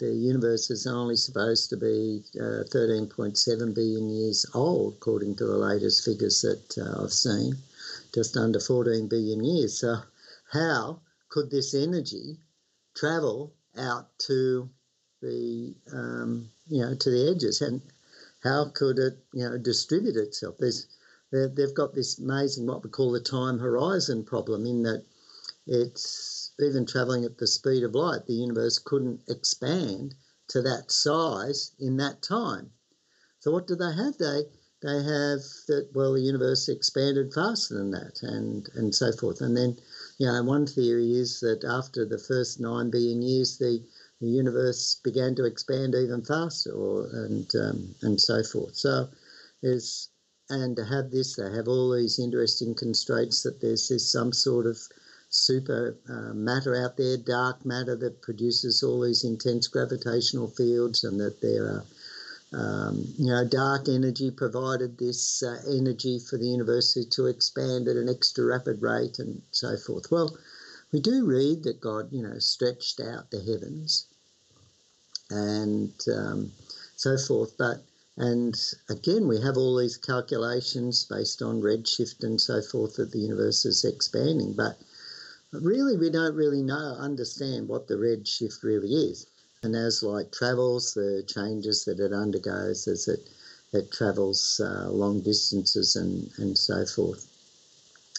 the 0.00 0.14
universe 0.14 0.70
is 0.70 0.86
only 0.86 1.16
supposed 1.16 1.70
to 1.70 1.78
be 1.78 2.22
uh, 2.38 2.68
13.7 2.68 3.74
billion 3.74 4.10
years 4.10 4.44
old, 4.52 4.96
according 4.98 5.36
to 5.36 5.46
the 5.46 5.56
latest 5.56 6.04
figures 6.04 6.42
that 6.42 6.76
uh, 6.76 7.02
I've 7.02 7.12
seen, 7.14 7.56
just 8.14 8.36
under 8.36 8.60
14 8.60 9.08
billion 9.08 9.44
years. 9.44 9.80
So, 9.80 9.96
how 10.52 11.00
could 11.28 11.50
this 11.50 11.74
energy 11.74 12.38
travel 12.94 13.54
out 13.76 14.18
to 14.26 14.68
the 15.20 15.74
um, 15.92 16.50
you 16.68 16.80
know 16.80 16.94
to 16.94 17.10
the 17.10 17.30
edges? 17.30 17.60
And 17.60 17.82
how 18.42 18.70
could 18.72 18.98
it, 18.98 19.18
you 19.32 19.48
know, 19.48 19.58
distribute 19.58 20.16
itself? 20.16 20.56
There's, 20.58 20.86
they've 21.32 21.74
got 21.74 21.94
this 21.94 22.18
amazing 22.18 22.66
what 22.66 22.84
we 22.84 22.90
call 22.90 23.12
the 23.12 23.20
time 23.20 23.58
horizon 23.58 24.24
problem 24.24 24.64
in 24.64 24.82
that 24.84 25.04
it's 25.66 26.52
even 26.60 26.86
traveling 26.86 27.24
at 27.24 27.36
the 27.36 27.46
speed 27.46 27.82
of 27.82 27.94
light, 27.94 28.26
the 28.26 28.34
universe 28.34 28.78
couldn't 28.78 29.22
expand 29.28 30.14
to 30.48 30.62
that 30.62 30.90
size 30.90 31.72
in 31.78 31.96
that 31.98 32.22
time. 32.22 32.70
So 33.40 33.50
what 33.50 33.66
do 33.66 33.76
they 33.76 33.92
have? 33.92 34.16
They 34.16 34.44
they 34.82 34.96
have 34.96 35.40
that 35.66 35.88
well 35.94 36.12
the 36.12 36.20
universe 36.20 36.68
expanded 36.68 37.32
faster 37.34 37.74
than 37.74 37.90
that 37.90 38.20
and 38.22 38.68
and 38.74 38.94
so 38.94 39.12
forth. 39.12 39.40
And 39.40 39.56
then, 39.56 39.76
you 40.18 40.26
know, 40.26 40.42
one 40.42 40.66
theory 40.66 41.12
is 41.14 41.40
that 41.40 41.64
after 41.64 42.04
the 42.04 42.18
first 42.18 42.60
nine 42.60 42.90
billion 42.90 43.22
years 43.22 43.58
the 43.58 43.82
the 44.20 44.28
universe 44.28 45.00
began 45.04 45.34
to 45.36 45.44
expand 45.44 45.94
even 45.94 46.24
faster, 46.24 46.72
or, 46.72 47.08
and 47.12 47.48
um, 47.54 47.94
and 48.02 48.20
so 48.20 48.42
forth. 48.42 48.76
So 48.76 49.08
there's 49.62 50.08
and 50.50 50.76
to 50.76 50.84
have 50.84 51.10
this, 51.10 51.36
they 51.36 51.54
have 51.54 51.68
all 51.68 51.92
these 51.92 52.18
interesting 52.18 52.74
constraints 52.74 53.42
that 53.42 53.60
there's 53.60 53.88
this 53.88 54.10
some 54.10 54.32
sort 54.32 54.66
of 54.66 54.78
super 55.30 55.94
uh, 56.08 56.32
matter 56.32 56.74
out 56.74 56.96
there, 56.96 57.18
dark 57.18 57.66
matter 57.66 57.94
that 57.96 58.22
produces 58.22 58.82
all 58.82 59.02
these 59.02 59.24
intense 59.24 59.68
gravitational 59.68 60.48
fields, 60.48 61.04
and 61.04 61.20
that 61.20 61.40
there 61.42 61.64
are 61.64 61.84
um, 62.52 63.04
you 63.18 63.26
know, 63.26 63.44
dark 63.46 63.88
energy 63.88 64.30
provided 64.30 64.98
this 64.98 65.42
uh, 65.42 65.60
energy 65.68 66.18
for 66.18 66.38
the 66.38 66.46
universe 66.46 66.96
to 67.10 67.26
expand 67.26 67.88
at 67.88 67.96
an 67.96 68.08
extra 68.08 68.44
rapid 68.44 68.80
rate 68.80 69.18
and 69.18 69.42
so 69.50 69.76
forth. 69.76 70.10
Well, 70.10 70.36
we 70.92 71.00
do 71.00 71.26
read 71.26 71.64
that 71.64 71.80
God, 71.80 72.08
you 72.10 72.22
know, 72.22 72.38
stretched 72.38 73.00
out 73.00 73.30
the 73.30 73.40
heavens 73.40 74.06
and 75.30 75.92
um, 76.14 76.52
so 76.96 77.18
forth. 77.18 77.52
But 77.58 77.82
and 78.16 78.58
again, 78.88 79.28
we 79.28 79.40
have 79.40 79.56
all 79.56 79.76
these 79.76 79.96
calculations 79.96 81.04
based 81.04 81.42
on 81.42 81.60
redshift 81.60 82.24
and 82.24 82.40
so 82.40 82.62
forth 82.62 82.96
that 82.96 83.12
the 83.12 83.20
universe 83.20 83.64
is 83.64 83.84
expanding. 83.84 84.54
But 84.54 84.78
really, 85.52 85.96
we 85.96 86.10
don't 86.10 86.34
really 86.34 86.62
know, 86.62 86.96
understand 86.98 87.68
what 87.68 87.86
the 87.86 87.94
redshift 87.94 88.62
really 88.62 88.92
is. 88.92 89.26
And 89.60 89.74
as 89.74 90.04
light 90.04 90.30
travels, 90.30 90.94
the 90.94 91.24
changes 91.26 91.84
that 91.84 91.98
it 91.98 92.12
undergoes 92.12 92.86
as 92.86 93.08
it, 93.08 93.28
it 93.72 93.90
travels 93.90 94.60
uh, 94.60 94.88
long 94.88 95.20
distances 95.20 95.96
and, 95.96 96.30
and 96.38 96.56
so 96.56 96.86
forth. 96.86 97.26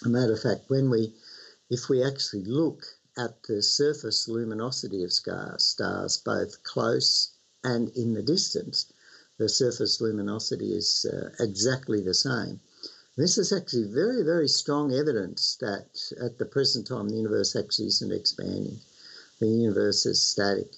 A 0.03 0.09
matter 0.09 0.33
of 0.33 0.41
fact, 0.41 0.69
when 0.69 0.89
we, 0.89 1.13
if 1.69 1.87
we 1.87 2.03
actually 2.03 2.43
look 2.43 2.85
at 3.17 3.41
the 3.43 3.61
surface 3.61 4.27
luminosity 4.27 5.03
of 5.03 5.13
stars, 5.13 6.17
both 6.25 6.61
close 6.63 7.29
and 7.63 7.87
in 7.95 8.13
the 8.13 8.21
distance, 8.21 8.85
the 9.37 9.47
surface 9.47 10.01
luminosity 10.01 10.73
is 10.73 11.05
uh, 11.05 11.29
exactly 11.39 12.01
the 12.01 12.13
same. 12.13 12.59
This 13.15 13.37
is 13.37 13.53
actually 13.53 13.85
very, 13.85 14.23
very 14.23 14.49
strong 14.49 14.93
evidence 14.93 15.55
that 15.61 16.11
at 16.19 16.37
the 16.37 16.45
present 16.45 16.87
time 16.87 17.07
the 17.07 17.15
universe 17.15 17.55
actually 17.55 17.87
isn't 17.87 18.11
expanding. 18.11 18.81
The 19.39 19.47
universe 19.47 20.05
is 20.05 20.21
static. 20.21 20.75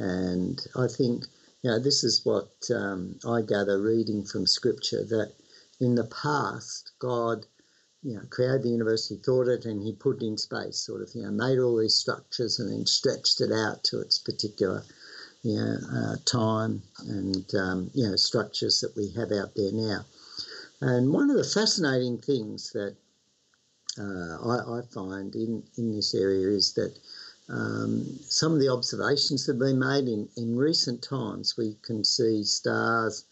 And 0.00 0.58
I 0.74 0.86
think, 0.86 1.26
you 1.62 1.70
know, 1.70 1.78
this 1.78 2.02
is 2.04 2.24
what 2.24 2.50
um, 2.74 3.18
I 3.28 3.42
gather 3.42 3.78
reading 3.80 4.24
from 4.24 4.46
scripture 4.46 5.04
that 5.04 5.32
in 5.78 5.94
the 5.94 6.04
past, 6.04 6.92
God, 6.98 7.44
you 8.02 8.14
know, 8.14 8.22
created 8.30 8.62
the 8.62 8.70
universe, 8.70 9.10
he 9.10 9.16
thought 9.16 9.46
it 9.46 9.66
and 9.66 9.82
he 9.82 9.92
put 9.92 10.22
it 10.22 10.26
in 10.26 10.38
space, 10.38 10.78
sort 10.78 11.02
of, 11.02 11.10
you 11.14 11.22
know, 11.22 11.30
made 11.30 11.58
all 11.58 11.76
these 11.76 11.96
structures 11.96 12.58
and 12.58 12.72
then 12.72 12.86
stretched 12.86 13.42
it 13.42 13.52
out 13.52 13.84
to 13.84 14.00
its 14.00 14.18
particular 14.18 14.82
you 15.42 15.56
know, 15.56 15.76
uh, 15.92 16.16
time 16.24 16.82
and 17.08 17.54
um, 17.54 17.90
you 17.94 18.06
know 18.08 18.16
structures 18.16 18.80
that 18.80 18.94
we 18.96 19.10
have 19.12 19.32
out 19.32 19.54
there 19.54 19.72
now. 19.72 20.04
And 20.80 21.12
one 21.12 21.30
of 21.30 21.36
the 21.36 21.44
fascinating 21.44 22.18
things 22.18 22.70
that 22.72 22.96
uh, 23.98 24.48
I, 24.48 24.78
I, 24.78 24.82
find 24.94 25.34
in, 25.34 25.62
in 25.76 25.92
this 25.92 26.14
area 26.14 26.48
is 26.48 26.72
that 26.74 26.98
um, 27.50 28.06
some 28.28 28.52
of 28.52 28.60
the 28.60 28.68
observations 28.68 29.46
that 29.46 29.52
have 29.52 29.58
been 29.58 29.78
made 29.78 30.08
in, 30.08 30.28
in 30.36 30.56
recent 30.56 31.02
times, 31.02 31.56
we 31.56 31.76
can 31.82 32.04
see 32.04 32.44
stars, 32.44 33.24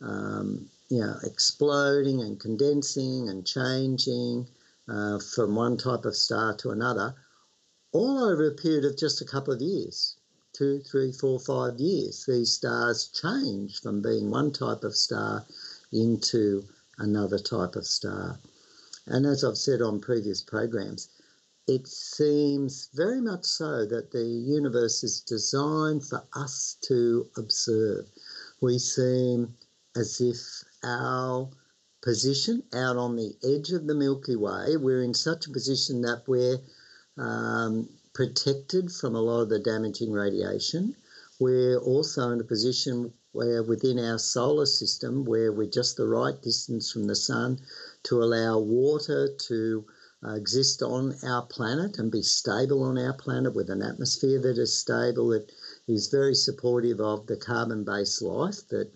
um, 0.00 0.68
you 0.88 1.00
know, 1.00 1.16
exploding 1.24 2.22
and 2.22 2.40
condensing 2.40 3.28
and 3.28 3.46
changing 3.46 4.46
uh, 4.88 5.18
from 5.18 5.54
one 5.54 5.76
type 5.76 6.04
of 6.04 6.16
star 6.16 6.56
to 6.56 6.70
another, 6.70 7.14
all 7.92 8.24
over 8.24 8.48
a 8.48 8.54
period 8.54 8.84
of 8.84 8.96
just 8.96 9.20
a 9.20 9.24
couple 9.24 9.52
of 9.52 9.60
years 9.60 10.16
two, 10.58 10.80
three, 10.80 11.12
four, 11.12 11.38
five 11.38 11.78
years, 11.78 12.24
these 12.26 12.52
stars 12.52 13.08
change 13.08 13.80
from 13.80 14.02
being 14.02 14.28
one 14.28 14.50
type 14.50 14.82
of 14.82 14.96
star 14.96 15.46
into 15.92 16.64
another 16.98 17.38
type 17.38 17.76
of 17.76 17.86
star. 17.86 18.38
And 19.06 19.24
as 19.24 19.44
I've 19.44 19.56
said 19.56 19.80
on 19.80 20.00
previous 20.00 20.42
programs, 20.42 21.08
it 21.68 21.86
seems 21.86 22.88
very 22.94 23.20
much 23.20 23.44
so 23.44 23.84
that 23.84 24.10
the 24.10 24.24
universe 24.24 25.04
is 25.04 25.20
designed 25.20 26.02
for 26.02 26.24
us 26.34 26.78
to 26.80 27.28
observe. 27.36 28.06
We 28.62 28.78
seem 28.78 29.54
as 29.94 30.18
if 30.20 30.64
our 30.82 31.50
position 32.00 32.62
out 32.72 32.96
on 32.96 33.16
the 33.16 33.36
edge 33.44 33.70
of 33.72 33.86
the 33.86 33.94
Milky 33.94 34.34
Way, 34.34 34.78
we're 34.78 35.02
in 35.02 35.12
such 35.12 35.46
a 35.46 35.50
position 35.50 36.00
that 36.02 36.22
we're 36.26 36.58
um, 37.18 37.90
protected 38.14 38.90
from 38.90 39.14
a 39.14 39.20
lot 39.20 39.42
of 39.42 39.50
the 39.50 39.58
damaging 39.58 40.10
radiation. 40.10 40.96
We're 41.38 41.78
also 41.78 42.30
in 42.30 42.40
a 42.40 42.44
position 42.44 43.12
where 43.32 43.62
within 43.62 43.98
our 43.98 44.18
solar 44.18 44.64
system, 44.66 45.26
where 45.26 45.52
we're 45.52 45.68
just 45.68 45.98
the 45.98 46.08
right 46.08 46.40
distance 46.40 46.90
from 46.90 47.06
the 47.06 47.14
sun 47.14 47.60
to 48.04 48.22
allow 48.22 48.58
water 48.58 49.28
to 49.48 49.84
uh, 50.24 50.34
exist 50.34 50.82
on 50.82 51.14
our 51.24 51.42
planet 51.42 51.98
and 51.98 52.10
be 52.10 52.22
stable 52.22 52.82
on 52.82 52.98
our 52.98 53.12
planet 53.12 53.54
with 53.54 53.70
an 53.70 53.82
atmosphere 53.82 54.40
that 54.40 54.58
is 54.58 54.76
stable, 54.76 55.28
that 55.28 55.50
is 55.86 56.08
very 56.08 56.34
supportive 56.34 57.00
of 57.00 57.26
the 57.26 57.36
carbon 57.36 57.84
based 57.84 58.20
life 58.20 58.66
that 58.68 58.90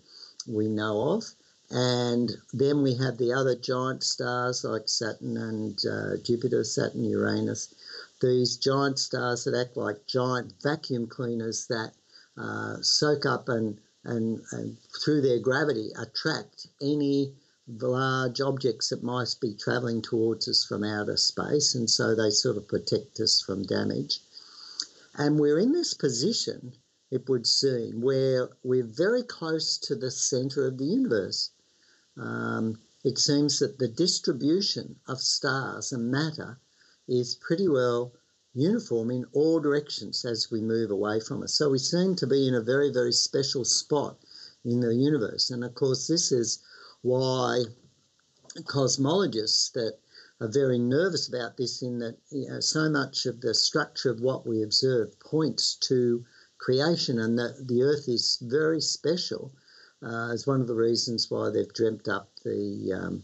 we 0.47 0.67
know 0.67 1.13
of. 1.13 1.23
And 1.69 2.31
then 2.51 2.83
we 2.83 2.95
have 2.95 3.17
the 3.17 3.33
other 3.33 3.55
giant 3.55 4.03
stars 4.03 4.63
like 4.63 4.89
Saturn 4.89 5.37
and 5.37 5.79
uh, 5.85 6.17
Jupiter, 6.17 6.63
Saturn, 6.63 7.05
Uranus, 7.05 7.73
these 8.21 8.57
giant 8.57 8.99
stars 8.99 9.45
that 9.45 9.55
act 9.55 9.77
like 9.77 10.05
giant 10.05 10.53
vacuum 10.61 11.07
cleaners 11.07 11.67
that 11.67 11.93
uh, 12.37 12.81
soak 12.81 13.25
up 13.25 13.49
and, 13.49 13.79
and, 14.03 14.41
and 14.51 14.77
through 15.03 15.21
their 15.21 15.39
gravity 15.39 15.91
attract 15.97 16.67
any 16.81 17.33
large 17.67 18.41
objects 18.41 18.89
that 18.89 19.03
might 19.03 19.35
be 19.39 19.53
travelling 19.53 20.01
towards 20.01 20.47
us 20.47 20.65
from 20.65 20.83
outer 20.83 21.15
space, 21.15 21.75
and 21.75 21.89
so 21.89 22.13
they 22.13 22.29
sort 22.29 22.57
of 22.57 22.67
protect 22.67 23.19
us 23.19 23.39
from 23.41 23.63
damage. 23.63 24.19
And 25.15 25.39
we're 25.39 25.59
in 25.59 25.71
this 25.71 25.93
position, 25.93 26.75
it 27.09 27.29
would 27.29 27.47
seem, 27.47 28.01
where 28.01 28.49
we're 28.63 28.83
very 28.83 29.23
close 29.23 29.77
to 29.77 29.95
the 29.95 30.11
centre 30.11 30.67
of 30.67 30.77
the 30.77 30.85
universe. 30.85 31.51
Um, 32.17 32.79
it 33.03 33.17
seems 33.17 33.59
that 33.59 33.79
the 33.79 33.87
distribution 33.87 34.99
of 35.07 35.21
stars 35.21 35.91
and 35.91 36.11
matter 36.11 36.59
is 37.07 37.35
pretty 37.35 37.67
well 37.67 38.13
uniform 38.53 39.09
in 39.09 39.25
all 39.33 39.59
directions 39.59 40.25
as 40.25 40.51
we 40.51 40.61
move 40.61 40.91
away 40.91 41.19
from 41.19 41.43
us. 41.43 41.53
So 41.53 41.69
we 41.69 41.79
seem 41.79 42.15
to 42.15 42.27
be 42.27 42.47
in 42.47 42.55
a 42.55 42.61
very, 42.61 42.91
very 42.91 43.13
special 43.13 43.65
spot 43.65 44.17
in 44.63 44.79
the 44.79 44.95
universe. 44.95 45.49
And 45.49 45.63
of 45.63 45.75
course, 45.75 46.07
this 46.07 46.31
is 46.31 46.59
why 47.03 47.63
cosmologists 48.63 49.71
that 49.73 49.97
are 50.41 50.47
very 50.47 50.79
nervous 50.79 51.27
about 51.27 51.55
this 51.57 51.81
in 51.81 51.99
that 51.99 52.17
you 52.31 52.47
know, 52.49 52.59
so 52.59 52.89
much 52.89 53.25
of 53.25 53.39
the 53.41 53.53
structure 53.53 54.09
of 54.09 54.21
what 54.21 54.47
we 54.47 54.63
observe 54.63 55.17
points 55.19 55.75
to 55.75 56.25
creation 56.57 57.19
and 57.19 57.37
that 57.37 57.67
the 57.67 57.83
earth 57.83 58.07
is 58.07 58.37
very 58.41 58.81
special 58.81 59.51
uh, 60.01 60.31
is 60.33 60.47
one 60.47 60.61
of 60.61 60.67
the 60.67 60.75
reasons 60.75 61.29
why 61.29 61.49
they've 61.49 61.73
dreamt 61.73 62.07
up 62.07 62.29
the 62.43 62.91
um, 62.93 63.23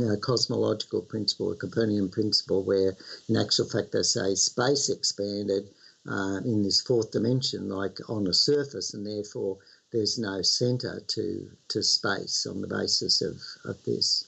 uh, 0.00 0.16
cosmological 0.20 1.02
principle, 1.02 1.50
the 1.50 1.56
Copernican 1.56 2.08
principle, 2.08 2.64
where 2.64 2.96
in 3.28 3.36
actual 3.36 3.68
fact 3.68 3.92
they 3.92 4.02
say 4.02 4.34
space 4.34 4.88
expanded 4.88 5.70
uh, 6.08 6.40
in 6.44 6.62
this 6.62 6.80
fourth 6.80 7.12
dimension, 7.12 7.68
like 7.68 7.98
on 8.08 8.26
a 8.26 8.34
surface, 8.34 8.92
and 8.92 9.06
therefore 9.06 9.58
there's 9.94 10.18
no 10.18 10.42
centre 10.42 11.00
to, 11.06 11.48
to 11.68 11.80
space 11.80 12.46
on 12.46 12.60
the 12.60 12.66
basis 12.66 13.22
of, 13.22 13.40
of 13.64 13.80
this. 13.84 14.26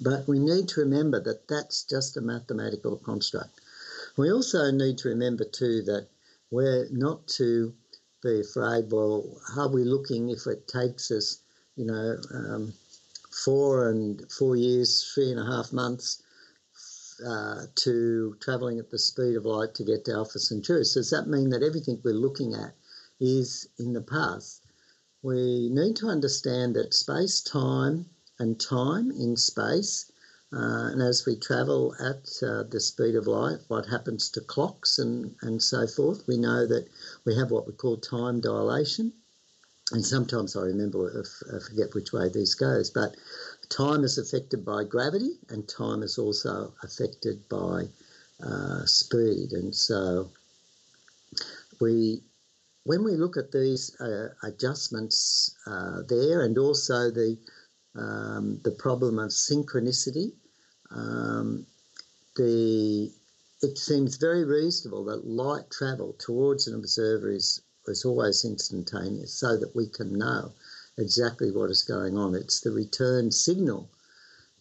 But 0.00 0.26
we 0.26 0.38
need 0.38 0.66
to 0.68 0.80
remember 0.80 1.20
that 1.20 1.46
that's 1.46 1.84
just 1.84 2.16
a 2.16 2.22
mathematical 2.22 2.96
construct. 2.96 3.60
We 4.16 4.32
also 4.32 4.70
need 4.70 4.96
to 4.98 5.10
remember 5.10 5.44
too 5.44 5.82
that 5.82 6.06
we're 6.50 6.88
not 6.90 7.28
to 7.36 7.74
be 8.22 8.40
afraid, 8.40 8.90
well, 8.90 9.24
are 9.58 9.68
we 9.68 9.84
looking 9.84 10.30
if 10.30 10.46
it 10.46 10.66
takes 10.66 11.10
us, 11.10 11.40
you 11.76 11.84
know, 11.84 12.16
um, 12.32 12.72
four 13.44 13.90
and 13.90 14.22
four 14.32 14.56
years, 14.56 15.12
three 15.14 15.30
and 15.32 15.40
a 15.40 15.44
half 15.44 15.70
months 15.74 16.22
uh, 17.26 17.66
to 17.74 18.36
travelling 18.40 18.78
at 18.78 18.90
the 18.90 18.98
speed 18.98 19.36
of 19.36 19.44
light 19.44 19.74
to 19.74 19.84
get 19.84 20.06
to 20.06 20.12
Alpha 20.12 20.38
Centaurus. 20.38 20.94
Does 20.94 21.10
that 21.10 21.28
mean 21.28 21.50
that 21.50 21.62
everything 21.62 22.00
we're 22.02 22.14
looking 22.14 22.54
at 22.54 22.72
is 23.20 23.68
in 23.78 23.92
the 23.92 24.00
past? 24.00 24.61
We 25.22 25.68
need 25.68 25.96
to 25.96 26.08
understand 26.08 26.74
that 26.76 26.94
space, 26.94 27.40
time, 27.40 28.06
and 28.38 28.60
time 28.60 29.10
in 29.10 29.36
space, 29.36 30.10
uh, 30.52 30.90
and 30.92 31.00
as 31.02 31.24
we 31.24 31.36
travel 31.36 31.94
at 32.00 32.28
uh, 32.42 32.64
the 32.64 32.80
speed 32.80 33.14
of 33.14 33.26
light, 33.26 33.60
what 33.68 33.86
happens 33.86 34.28
to 34.30 34.40
clocks 34.40 34.98
and, 34.98 35.34
and 35.42 35.62
so 35.62 35.86
forth, 35.86 36.26
we 36.26 36.36
know 36.36 36.66
that 36.66 36.88
we 37.24 37.34
have 37.36 37.50
what 37.50 37.66
we 37.66 37.72
call 37.72 37.96
time 37.96 38.40
dilation 38.40 39.12
and 39.92 40.04
sometimes 40.04 40.56
I 40.56 40.62
remember, 40.62 41.24
I 41.54 41.58
forget 41.58 41.94
which 41.94 42.12
way 42.12 42.28
this 42.28 42.54
goes, 42.54 42.88
but 42.88 43.14
time 43.68 44.04
is 44.04 44.16
affected 44.16 44.64
by 44.64 44.84
gravity 44.84 45.38
and 45.50 45.68
time 45.68 46.02
is 46.02 46.18
also 46.18 46.72
affected 46.82 47.46
by 47.48 47.88
uh, 48.42 48.86
speed. 48.86 49.52
And 49.52 49.74
so 49.74 50.30
we, 51.78 52.22
when 52.84 53.04
we 53.04 53.12
look 53.12 53.36
at 53.36 53.52
these 53.52 53.98
uh, 54.00 54.28
adjustments 54.42 55.54
uh, 55.66 56.02
there 56.08 56.42
and 56.42 56.58
also 56.58 57.10
the, 57.10 57.38
um, 57.96 58.60
the 58.64 58.72
problem 58.72 59.18
of 59.18 59.30
synchronicity, 59.30 60.32
um, 60.90 61.66
the, 62.36 63.10
it 63.62 63.78
seems 63.78 64.16
very 64.16 64.44
reasonable 64.44 65.04
that 65.04 65.26
light 65.26 65.70
travel 65.70 66.14
towards 66.18 66.66
an 66.66 66.74
observer 66.74 67.30
is 67.30 67.62
it's 67.88 68.04
always 68.04 68.44
instantaneous 68.44 69.34
so 69.34 69.56
that 69.56 69.74
we 69.74 69.86
can 69.88 70.16
know 70.16 70.52
exactly 70.98 71.50
what 71.50 71.70
is 71.70 71.82
going 71.82 72.16
on. 72.16 72.34
It's 72.34 72.60
the 72.60 72.70
return 72.70 73.30
signal 73.30 73.90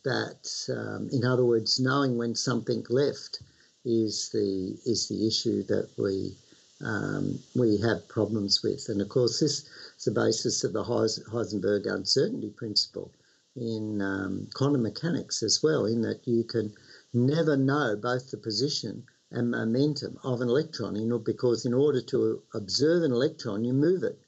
that, 0.03 0.49
um, 0.69 1.09
in 1.11 1.23
other 1.23 1.45
words, 1.45 1.79
knowing 1.79 2.17
when 2.17 2.35
something 2.35 2.83
left 2.89 3.41
is 3.85 4.29
the 4.29 4.77
is 4.85 5.07
the 5.07 5.27
issue 5.27 5.63
that 5.63 5.89
we 5.97 6.35
um, 6.83 7.39
we 7.55 7.77
have 7.81 8.07
problems 8.07 8.61
with. 8.63 8.89
And 8.89 9.01
of 9.01 9.09
course, 9.09 9.39
this 9.39 9.59
is 9.59 10.03
the 10.05 10.11
basis 10.11 10.63
of 10.63 10.73
the 10.73 10.83
Heisenberg 10.83 11.85
uncertainty 11.85 12.49
principle 12.49 13.11
in 13.55 14.01
um, 14.01 14.47
quantum 14.53 14.83
mechanics 14.83 15.43
as 15.43 15.61
well, 15.61 15.85
in 15.85 16.01
that 16.01 16.25
you 16.25 16.43
can 16.43 16.73
never 17.13 17.57
know 17.57 17.95
both 17.95 18.31
the 18.31 18.37
position 18.37 19.03
and 19.31 19.51
momentum 19.51 20.17
of 20.23 20.41
an 20.41 20.49
electron 20.49 20.95
because 21.23 21.65
in 21.65 21.73
order 21.73 22.01
to 22.01 22.41
observe 22.53 23.03
an 23.03 23.11
electron, 23.11 23.63
you 23.63 23.73
move 23.73 24.03
it. 24.03 24.19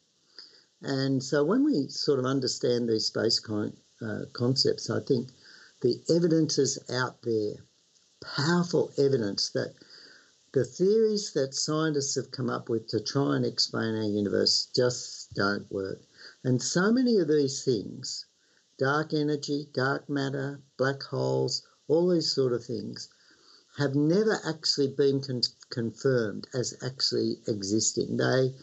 And 0.81 1.23
so 1.23 1.43
when 1.43 1.63
we 1.63 1.87
sort 1.87 2.19
of 2.19 2.25
understand 2.25 2.89
these 2.89 3.05
space 3.05 3.39
con- 3.39 3.77
uh, 4.01 4.25
concepts, 4.33 4.89
I 4.89 4.99
think 4.99 5.29
the 5.81 6.01
evidence 6.09 6.57
is 6.57 6.79
out 6.91 7.21
there, 7.23 7.55
powerful 8.21 8.91
evidence 8.97 9.49
that 9.49 9.73
the 10.53 10.63
theories 10.63 11.33
that 11.33 11.55
scientists 11.55 12.13
have 12.13 12.29
come 12.29 12.47
up 12.47 12.69
with 12.69 12.87
to 12.87 12.99
try 12.99 13.35
and 13.35 13.43
explain 13.43 13.95
our 13.95 14.03
universe 14.03 14.67
just 14.75 15.33
don't 15.33 15.69
work. 15.71 15.99
And 16.43 16.61
so 16.61 16.91
many 16.91 17.17
of 17.17 17.27
these 17.27 17.63
things, 17.63 18.25
dark 18.77 19.13
energy, 19.13 19.67
dark 19.73 20.07
matter, 20.07 20.61
black 20.77 21.01
holes, 21.01 21.63
all 21.87 22.09
these 22.09 22.31
sort 22.31 22.53
of 22.53 22.63
things, 22.63 23.09
have 23.77 23.95
never 23.95 24.39
actually 24.45 24.89
been 24.89 25.21
con- 25.21 25.41
confirmed 25.71 26.47
as 26.53 26.75
actually 26.83 27.41
existing. 27.47 28.17
They 28.17 28.53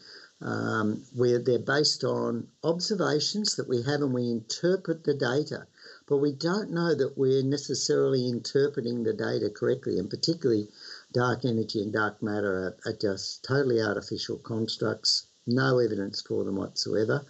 um, 0.43 1.05
where 1.15 1.39
they're 1.39 1.59
based 1.59 2.03
on 2.03 2.49
observations 2.65 3.57
that 3.57 3.69
we 3.69 3.83
have 3.83 4.01
and 4.01 4.15
we 4.15 4.31
interpret 4.31 5.05
the 5.05 5.15
data, 5.15 5.67
but 6.07 6.17
we 6.17 6.33
don't 6.33 6.71
know 6.71 6.95
that 6.95 7.19
we're 7.19 7.43
necessarily 7.43 8.27
interpreting 8.29 9.03
the 9.03 9.13
data 9.13 9.51
correctly, 9.51 9.99
and 9.99 10.09
particularly 10.09 10.69
dark 11.13 11.45
energy 11.45 11.83
and 11.83 11.93
dark 11.93 12.23
matter 12.23 12.77
are, 12.85 12.91
are 12.91 12.97
just 12.97 13.45
totally 13.45 13.81
artificial 13.81 14.39
constructs, 14.39 15.27
no 15.47 15.79
evidence 15.79 16.21
for 16.23 16.45
them 16.45 16.57
whatsoever 16.57 17.25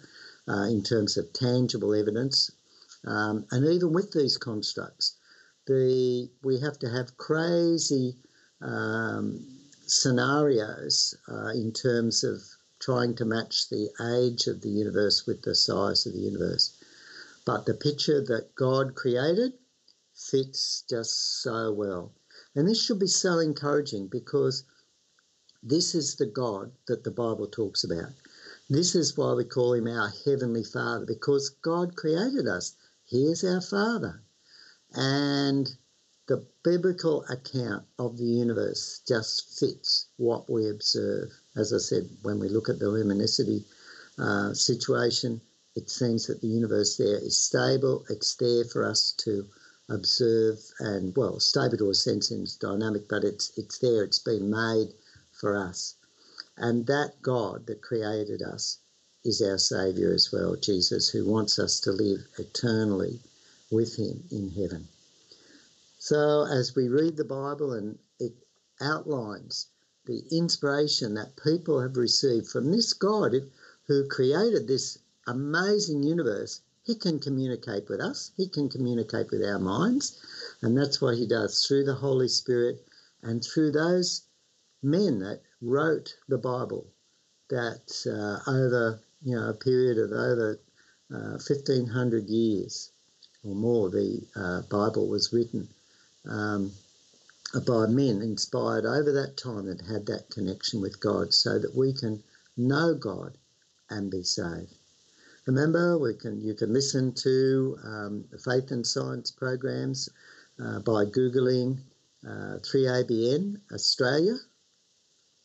uh, 0.47 0.67
in 0.69 0.83
terms 0.83 1.17
of 1.17 1.33
tangible 1.33 1.93
evidence. 1.93 2.51
Um, 3.05 3.45
and 3.51 3.65
even 3.65 3.93
with 3.93 4.11
these 4.11 4.37
constructs, 4.37 5.15
the 5.67 6.29
we 6.43 6.59
have 6.59 6.77
to 6.79 6.89
have 6.89 7.17
crazy 7.17 8.17
um, 8.61 9.45
scenarios 9.87 11.15
uh, 11.27 11.49
in 11.49 11.71
terms 11.71 12.23
of 12.23 12.41
trying 12.79 13.15
to 13.15 13.25
match 13.25 13.69
the 13.69 13.89
age 14.17 14.47
of 14.47 14.61
the 14.61 14.69
universe 14.69 15.25
with 15.25 15.41
the 15.43 15.55
size 15.55 16.05
of 16.05 16.13
the 16.13 16.19
universe. 16.19 16.77
But 17.45 17.65
the 17.65 17.73
picture 17.73 18.21
that 18.25 18.55
God 18.55 18.95
created 18.95 19.53
fits 20.15 20.83
just 20.89 21.41
so 21.41 21.73
well. 21.73 22.13
And 22.55 22.67
this 22.67 22.83
should 22.83 22.99
be 22.99 23.07
so 23.07 23.39
encouraging 23.39 24.07
because 24.07 24.63
this 25.63 25.95
is 25.95 26.15
the 26.15 26.25
God 26.25 26.71
that 26.87 27.03
the 27.03 27.11
Bible 27.11 27.47
talks 27.47 27.83
about. 27.83 28.11
This 28.69 28.95
is 28.95 29.15
why 29.15 29.33
we 29.33 29.45
call 29.45 29.73
him 29.73 29.87
our 29.87 30.09
Heavenly 30.25 30.63
Father, 30.63 31.05
because 31.05 31.49
God 31.49 31.95
created 31.95 32.47
us. 32.47 32.73
He 33.05 33.25
is 33.27 33.43
our 33.43 33.61
Father. 33.61 34.21
And 34.93 35.71
the 36.27 36.45
biblical 36.63 37.25
account 37.29 37.85
of 37.99 38.17
the 38.17 38.25
universe 38.25 39.01
just 39.07 39.59
fits 39.59 40.07
what 40.17 40.49
we 40.49 40.69
observe. 40.69 41.31
As 41.55 41.73
I 41.73 41.77
said, 41.77 42.09
when 42.21 42.39
we 42.39 42.49
look 42.49 42.69
at 42.69 42.79
the 42.79 42.89
luminosity 42.89 43.65
uh, 44.17 44.53
situation, 44.53 45.41
it 45.75 45.89
seems 45.89 46.27
that 46.27 46.41
the 46.41 46.47
universe 46.47 46.97
there 46.97 47.17
is 47.17 47.37
stable, 47.37 48.05
it's 48.09 48.35
there 48.35 48.65
for 48.65 48.85
us 48.85 49.13
to 49.19 49.47
observe 49.91 50.57
and 50.79 51.13
well 51.17 51.35
a 51.35 51.93
sense 51.93 52.31
and 52.31 52.59
dynamic 52.59 53.09
but 53.09 53.25
it's 53.25 53.51
it's 53.57 53.77
there. 53.79 54.03
It's 54.05 54.19
been 54.19 54.49
made 54.49 54.93
for 55.33 55.57
us. 55.57 55.95
And 56.55 56.87
that 56.87 57.21
god 57.21 57.67
that 57.67 57.81
created 57.81 58.41
us 58.41 58.77
is 59.25 59.41
our 59.41 59.57
savior 59.57 60.13
as 60.13 60.31
well 60.31 60.55
jesus 60.55 61.09
who 61.09 61.25
wants 61.25 61.59
us 61.59 61.81
to 61.81 61.91
live 61.91 62.25
eternally 62.37 63.19
with 63.69 63.95
him 63.97 64.23
in 64.31 64.49
heaven. 64.49 64.87
So 65.99 66.45
as 66.45 66.73
we 66.73 66.87
read 66.87 67.17
the 67.17 67.25
bible 67.25 67.73
and 67.73 67.99
it 68.17 68.33
outlines 68.79 69.67
the 70.05 70.23
inspiration 70.31 71.15
that 71.15 71.35
people 71.43 71.81
have 71.81 71.97
received 71.97 72.47
from 72.47 72.71
this 72.71 72.93
god 72.93 73.33
who 73.87 74.07
created 74.07 74.67
this 74.67 74.97
amazing 75.27 76.01
universe 76.01 76.61
he 76.83 76.95
can 76.95 77.19
communicate 77.19 77.87
with 77.89 78.01
us, 78.01 78.31
He 78.37 78.47
can 78.47 78.67
communicate 78.67 79.29
with 79.29 79.45
our 79.45 79.59
minds, 79.59 80.17
and 80.63 80.75
that's 80.75 80.99
what 80.99 81.15
He 81.15 81.27
does 81.27 81.63
through 81.63 81.83
the 81.83 81.93
Holy 81.93 82.27
Spirit 82.27 82.83
and 83.21 83.43
through 83.43 83.71
those 83.71 84.23
men 84.81 85.19
that 85.19 85.43
wrote 85.61 86.15
the 86.27 86.39
Bible 86.39 86.87
that 87.49 87.91
uh, 88.07 88.49
over 88.49 88.99
you 89.21 89.35
know 89.35 89.49
a 89.49 89.53
period 89.53 89.99
of 89.99 90.11
over 90.11 90.59
uh, 91.13 91.37
1500 91.37 92.27
years 92.27 92.91
or 93.43 93.53
more 93.53 93.91
the 93.91 94.27
uh, 94.35 94.61
Bible 94.61 95.07
was 95.07 95.31
written 95.31 95.69
um, 96.25 96.71
by 97.67 97.85
men 97.85 98.23
inspired 98.23 98.85
over 98.85 99.11
that 99.11 99.37
time 99.37 99.67
that 99.67 99.81
had 99.81 100.07
that 100.07 100.31
connection 100.31 100.81
with 100.81 100.99
God 100.99 101.31
so 101.31 101.59
that 101.59 101.75
we 101.75 101.93
can 101.93 102.23
know 102.57 102.95
God 102.95 103.37
and 103.89 104.09
be 104.09 104.23
saved. 104.23 104.73
Remember, 105.47 105.97
we 105.97 106.13
can 106.13 106.39
you 106.39 106.53
can 106.53 106.71
listen 106.71 107.13
to 107.13 107.77
um, 107.83 108.25
faith 108.43 108.71
and 108.71 108.85
science 108.85 109.31
programs 109.31 110.07
uh, 110.63 110.79
by 110.79 111.05
googling 111.05 111.79
uh, 112.25 112.59
3ABN 112.61 113.59
Australia, 113.73 114.37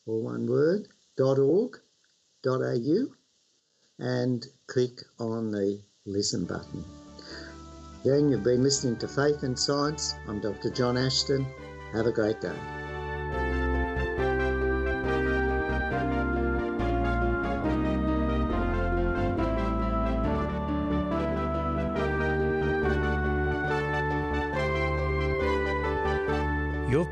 or 0.05 0.21
one 0.21 0.47
word, 0.47 0.89
.au, 1.19 1.71
and 3.99 4.47
click 4.67 5.01
on 5.19 5.51
the 5.51 5.81
listen 6.05 6.45
button. 6.45 6.85
Again, 8.03 8.31
you've 8.31 8.45
been 8.45 8.63
listening 8.63 8.99
to 8.99 9.09
Faith 9.09 9.43
and 9.43 9.59
Science. 9.59 10.15
I'm 10.29 10.41
Dr. 10.41 10.71
John 10.71 10.97
Ashton. 10.97 11.47
Have 11.93 12.07
a 12.07 12.13
great 12.13 12.41
day. 12.41 12.86